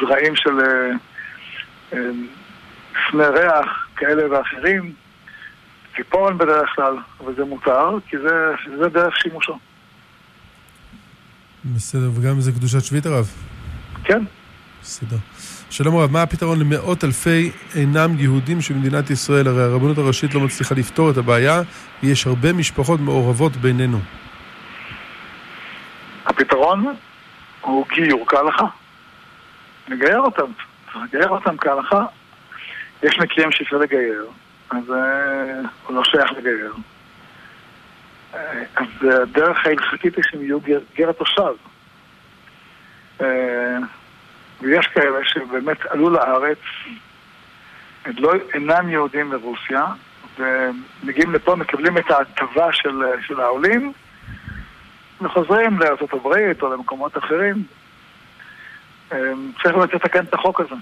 [0.00, 1.98] זרעים של אה,
[3.10, 4.92] סמי ריח כאלה ואחרים,
[5.96, 9.58] ציפורן בדרך כלל, אבל זה מותר, כי זה, זה דרך שימושו.
[11.64, 13.51] בסדר, וגם זה קדושת שביעית הרב.
[14.04, 14.22] כן.
[14.82, 15.16] בסדר.
[15.70, 19.48] שלום רב, מה הפתרון למאות אלפי אינם יהודים של מדינת ישראל?
[19.48, 21.60] הרי הרבנות הראשית לא מצליחה לפתור את הבעיה,
[22.02, 23.98] ויש הרבה משפחות מעורבות בינינו.
[26.26, 26.94] הפתרון
[27.60, 28.66] הוא גיור כהלכה.
[29.88, 30.46] נגייר אותם,
[31.04, 32.04] נגייר אותם כהלכה.
[33.02, 34.26] יש מקרים שאפשר לגייר,
[34.70, 36.72] אז uh, הוא לא שייך לגייר.
[38.32, 38.36] Uh,
[38.76, 38.86] אז
[39.22, 41.71] הדרך ההלכתית היא שהם יהיו גר, גר התושב.
[43.22, 43.78] אה,
[44.60, 46.58] ויש כאלה שבאמת עלו לארץ,
[48.06, 49.84] לא, אינם יהודים מרוסיה,
[50.38, 53.92] ומגיעים לפה, מקבלים את ההטבה של, של העולים,
[55.20, 57.64] וחוזרים לארה"ב או למקומות אחרים.
[59.12, 60.74] אה, צריך באמת לתקן את החוק הזה.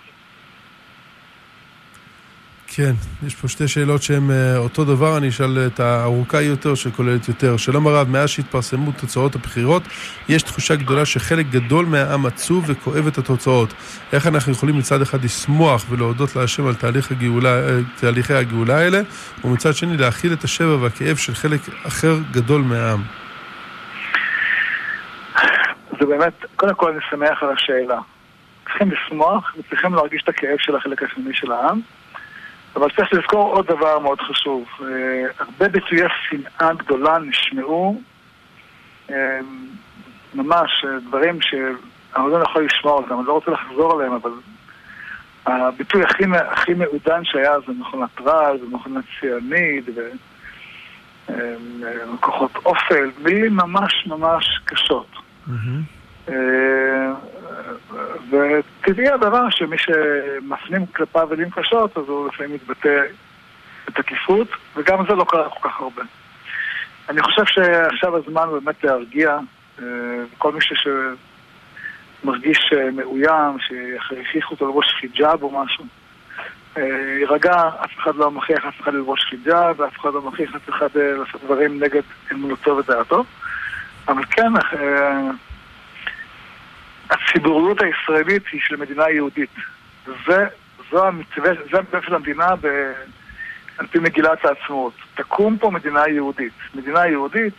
[2.75, 2.93] כן,
[3.27, 7.57] יש פה שתי שאלות שהן אה, אותו דבר, אני אשאל את הארוכה יותר שכוללת יותר.
[7.57, 9.83] שלום הרב, מאז שהתפרסמו תוצאות הבחירות,
[10.29, 13.75] יש תחושה גדולה שחלק גדול מהעם עצוב וכואב את התוצאות.
[14.13, 19.01] איך אנחנו יכולים מצד אחד לשמוח ולהודות להשם על תהליך הגאולה, אה, תהליכי הגאולה האלה,
[19.45, 23.01] ומצד שני להכיל את השבר והכאב של חלק אחר גדול מהעם?
[26.01, 27.99] זה באמת, קודם כל אני שמח על השאלה.
[28.65, 31.81] צריכים לשמוח וצריכים להרגיש את הכאב של החלק השני של העם.
[32.77, 34.65] אבל צריך לזכור עוד דבר מאוד חשוב.
[34.83, 34.87] אה,
[35.39, 38.01] הרבה ביטויי שנאה גדולה נשמעו,
[39.11, 39.39] אה,
[40.35, 41.39] ממש אה, דברים
[42.17, 44.31] אני לא יכול לשמוע אותם, אני לא רוצה לחזור עליהם, אבל
[45.47, 49.85] הביטוי הכי, הכי מעודן שהיה זה מכונת רעל ומכונת ציונית
[51.29, 55.07] וכוחות אופל, מילים ממש ממש קשות.
[55.49, 56.31] Mm-hmm.
[58.31, 63.03] וטבעי הדבר שמי שמפנים כלפיו מילים קשות, אז הוא לפעמים מתבטא
[63.89, 66.03] בתקיפות, וגם זה לא קרה כל כך הרבה.
[67.09, 69.39] אני חושב שעכשיו הזמן באמת להרגיע
[69.83, 69.85] אה,
[70.39, 70.61] כל מי
[72.23, 75.85] שמרגיש אה, מאוים, שהכריחו אותו לראש חיג'אב או משהו.
[76.77, 80.69] אה, יירגע, אף אחד לא מכריח אף אחד ללבוש חיג'אב, ואף אחד לא מכריח אף
[80.69, 82.03] אחד לעשות דברים נגד
[82.33, 83.25] אמונתו ודעתו.
[84.09, 84.53] אבל כן,
[87.11, 89.51] הציבוריות הישראלית היא של מדינה יהודית.
[90.27, 90.47] זה,
[90.91, 92.93] זו המתווה, זה המתווה של המדינה ב...
[93.79, 94.93] על פי מגילת העצמאות.
[95.15, 96.53] תקום פה מדינה יהודית.
[96.75, 97.55] מדינה יהודית,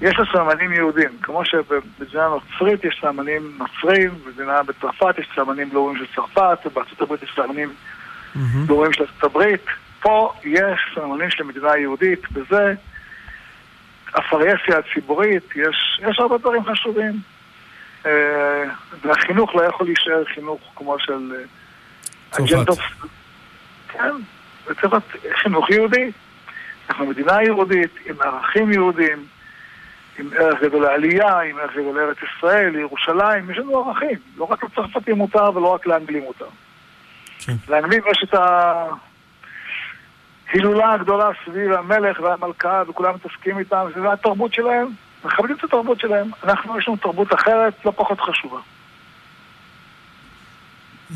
[0.00, 1.08] יש לה סממנים יהודים.
[1.22, 7.22] כמו שבמדינה נוצרית יש סממנים נוצרים, במדינה בצרפת יש סממנים לאומיים של צרפת, ובארצות הברית
[7.22, 7.72] יש סממנים
[8.68, 9.64] לאומיים של ארצות הברית.
[10.00, 12.74] פה יש סממנים של מדינה יהודית, וזה
[14.14, 17.12] הפרהסיה הציבורית, יש, יש הרבה דברים חשובים.
[18.06, 18.64] אה,
[19.02, 22.78] והחינוך לא יכול להישאר חינוך כמו של אה, אג'נדות.
[23.88, 24.10] כן,
[24.66, 25.04] זה צריך להיות
[25.42, 26.10] חינוך יהודי.
[26.88, 29.26] אנחנו מדינה יהודית, עם ערכים יהודים,
[30.18, 34.18] עם ערך גדול לעלייה, עם ערך גדול לארץ ישראל, לירושלים, יש לנו ערכים.
[34.36, 36.48] לא רק לצרפתים מותר ולא רק לאנגלים מותר.
[37.38, 37.52] כן.
[37.68, 38.34] לאנגלים יש את
[40.48, 44.86] ההילולה הגדולה סביב המלך והמלכה, וכולם מתעסקים איתם, זה התרבות שלהם,
[45.24, 46.30] מכבדים את התרבות שלהם.
[46.44, 48.58] אנחנו, יש לנו תרבות אחרת, לא פחות חשובה.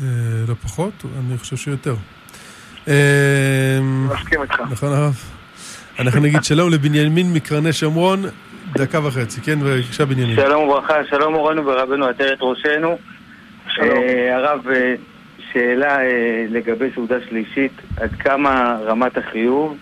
[0.01, 0.07] אה,
[0.47, 0.93] לא פחות?
[1.19, 1.95] אני חושב שיותר.
[2.87, 4.59] אמ, מסכים איתך.
[4.71, 5.13] נכון הרב?
[5.99, 8.23] אנחנו נגיד שלום לבנימין מקרני שומרון,
[8.73, 9.59] דקה וחצי, כן?
[9.59, 10.35] בבקשה בנימין.
[10.35, 12.97] שלום וברכה, שלום מורנו ורבנו עטרת ראשנו.
[13.67, 13.89] שלום.
[13.89, 14.95] אה, הרב, אה,
[15.53, 19.77] שאלה אה, לגבי סעודה שלישית, עד כמה רמת החיוב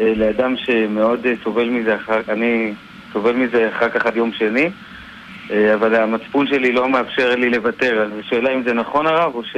[0.00, 1.96] לאדם שמאוד סובל מזה,
[2.28, 2.74] אני
[3.12, 4.70] סובל מזה אחר כך עד יום שני,
[5.50, 9.56] אבל המצפון שלי לא מאפשר לי לוותר, אז השאלה אם זה נכון הרב או ש...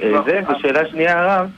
[0.00, 0.22] לא.
[0.26, 1.50] זה, ושאלה שנייה הרב,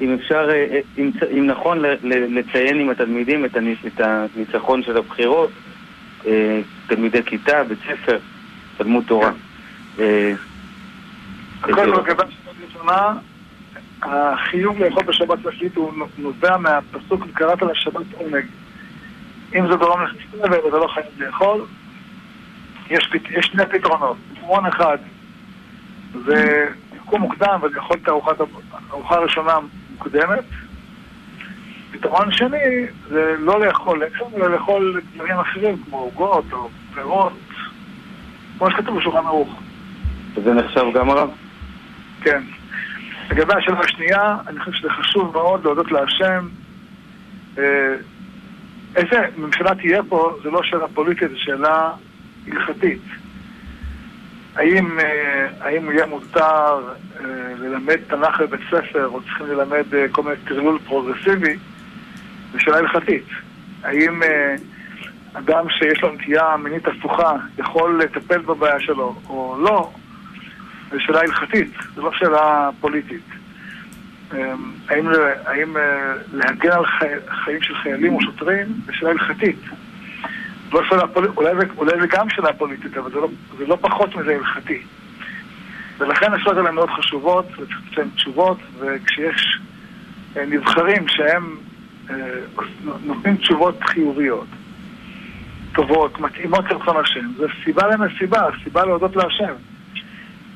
[0.00, 5.50] אם אפשר, אה, אה, אם, אם נכון לציין עם התלמידים את הניצחון של הבחירות,
[6.26, 8.18] אה, תלמידי כיתה, בית ספר,
[8.76, 9.30] תלמוד תורה.
[11.62, 12.22] הכל לגבי
[12.66, 13.12] ראשונה,
[14.02, 18.44] החיוב לאכול בשבת שלישית הוא נובע מהפסוק וקראת לשבת עונג.
[19.54, 21.66] אם זה גורם לך ואתה לא חייב לאכול,
[22.90, 24.16] יש, יש שני פתרונות.
[24.34, 24.98] פתרון אחד
[26.24, 28.08] זה לקום מוקדם ולאכול את
[28.88, 29.52] הארוחה הראשונה
[29.92, 30.44] מוקדמת.
[31.90, 37.32] פתרון שני זה לא לאכול לחם, אלא לאכול דברים אחרים כמו עוגות או פירות,
[38.58, 39.48] כמו שכתוב בשולחן ערוך.
[40.44, 41.30] זה נחשב גם הרב?
[42.20, 42.42] כן.
[43.30, 46.48] לגבי השאלה השנייה, אני חושב שזה חשוב מאוד להודות להשם.
[48.96, 51.92] איזה ממשלה תהיה פה, זה לא שאלה פוליטית, זה שאלה
[52.46, 53.02] הלכתית.
[54.54, 56.78] האם, אה, האם יהיה מותר
[57.20, 57.24] אה,
[57.58, 61.56] ללמד תנ"ך בבית ספר, או צריכים ללמד אה, כל מיני טרלול פרוגרסיבי,
[62.52, 63.24] זו שאלה הלכתית.
[63.82, 64.22] האם
[65.32, 69.90] אדם שיש לו נטייה מינית הפוכה יכול לטפל בבעיה שלו, או לא,
[70.90, 73.35] זו שאלה הלכתית, זו לא שאלה פוליטית.
[74.88, 75.08] האם,
[75.46, 75.76] האם
[76.32, 79.58] להגן על חי, חיים של חיילים או שוטרים, זו שאלה הלכתית.
[80.72, 84.16] לא שאלה פוליטית, אולי, אולי זה גם שאלה פוליטית, אבל זה לא, זה לא פחות
[84.16, 84.82] מזה הלכתי.
[85.98, 89.58] ולכן השאלות האלה מאוד חשובות, וצריך לתת להן תשובות, וכשיש
[90.36, 91.56] אה, נבחרים שהם
[92.10, 92.16] אה,
[93.04, 94.46] נותנים תשובות חיוביות,
[95.72, 99.52] טובות, מתאימות לרצון השם, זה סיבה למסיבה, סיבה להודות להשם.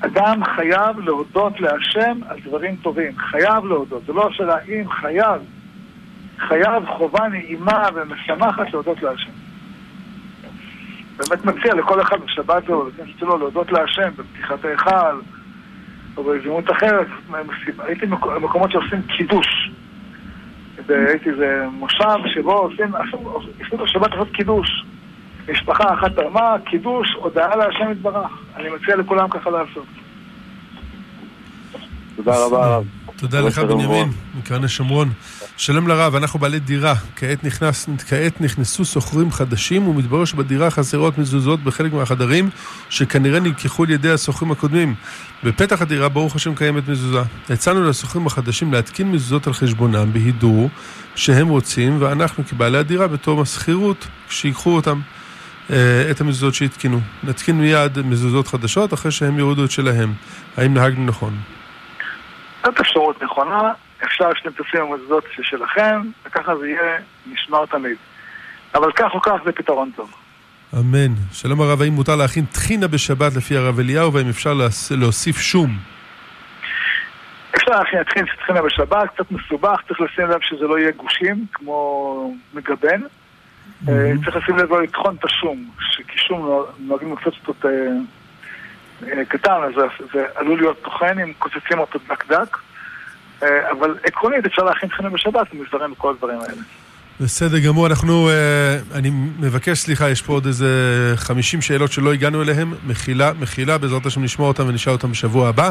[0.01, 5.43] אדם חייב להודות להשם על דברים טובים, חייב להודות, זה לא השאלה אם, חייב.
[6.39, 9.31] חייב חובה נעימה ומשמחת להודות להשם.
[11.19, 15.21] באמת מציע לכל אחד בשבת זו, לכנסת שלו, להודות להשם בפתיחת ההיכל
[16.17, 17.07] או בהזדמנות אחרת.
[17.79, 19.71] הייתי במקומות שעושים קידוש.
[20.89, 22.95] הייתי איזה מושב שבו עושים,
[23.61, 24.85] עשו בשבת לעשות קידוש.
[25.53, 28.31] משפחה אחת תרמה, קידוש, הודעה להשם יתברך.
[28.57, 29.87] אני מציע לכולם ככה לעשות.
[32.17, 32.85] תודה רבה הרב.
[33.17, 35.09] תודה לך בנימין, מקרני שומרון.
[35.57, 36.95] שלום לרב, אנחנו בעלי דירה.
[37.17, 42.51] כעת, נכנס, כעת נכנסו שוכרים חדשים, ומתברר שבדירה חסרות מזוזות בחלק מהחדרים,
[42.91, 44.95] שכנראה נלקחו על ידי השוכרים הקודמים.
[45.45, 47.23] בפתח הדירה, ברוך השם, קיימת מזוזה.
[47.51, 50.71] הצענו לשוכרים החדשים להתקין מזוזות על חשבונם בהידור
[51.15, 55.01] שהם רוצים, ואנחנו כבעלי הדירה בתום השכירות, שיקחו אותם.
[55.73, 57.01] אה, את המזוזות שהתקינו.
[57.25, 60.13] נתקין מיד מזוזות חדשות אחרי שהם יורידו את שלהם.
[60.57, 61.33] האם נהגנו נכון?
[62.65, 63.73] זאת אפשרות נכונה,
[64.05, 67.97] אפשר שאתם תשימו מזוזות שלכם, וככה זה יהיה נשמר תמיד.
[68.75, 70.11] אבל כך או כך זה פתרון טוב.
[70.79, 71.15] אמן.
[71.33, 74.53] שלום הרב, האם מותר להכין טחינה בשבת לפי הרב אליהו, והאם אפשר
[74.91, 75.71] להוסיף שום?
[77.57, 83.01] אפשר להכין טחינה בשבת, קצת מסובך, צריך לשים לב שזה לא יהיה גושים, כמו מגבן.
[83.87, 84.25] Mm-hmm.
[84.25, 85.71] צריך לשים לב לא לטחון את השום,
[86.09, 89.73] כי שום נוהגים לקצוץ אותו אה, קטן, אז
[90.13, 92.57] זה עלול להיות טוחן אם קוצצים אותו דק דק.
[93.71, 96.63] אבל עקרונית אפשר להכין טחינה בשבת ומזדרם בכל הדברים האלה.
[97.21, 98.31] בסדר גמור, אנחנו,
[98.95, 100.67] אני מבקש סליחה, יש פה עוד איזה
[101.17, 105.71] 50 שאלות שלא הגענו אליהן, מחילה, מחילה, בעזרת השם נשמע אותן ונשאל אותן בשבוע הבא.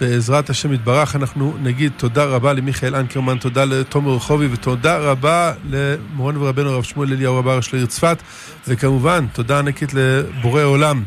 [0.00, 6.40] בעזרת השם יתברך, אנחנו נגיד תודה רבה למיכאל אנקרמן, תודה לתומר רחובי ותודה רבה למורנו
[6.40, 8.22] ורבנו הרב שמואל אליהו רבה של העיר צפת,
[8.68, 11.02] וכמובן, תודה ענקית לבורא עולם.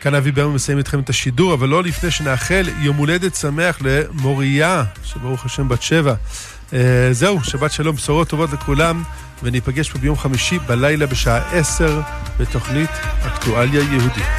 [0.00, 4.84] כאן אבי ביום מסיים איתכם את השידור, אבל לא לפני שנאחל יום הולדת שמח למוריה,
[5.04, 6.14] שברוך השם בת שבע.
[6.72, 9.02] אה, זהו, שבת שלום, בשורות טובות לכולם,
[9.42, 12.00] וניפגש פה ביום חמישי בלילה בשעה עשר
[12.38, 12.90] בתוכנית
[13.26, 14.34] אקטואליה יהודית.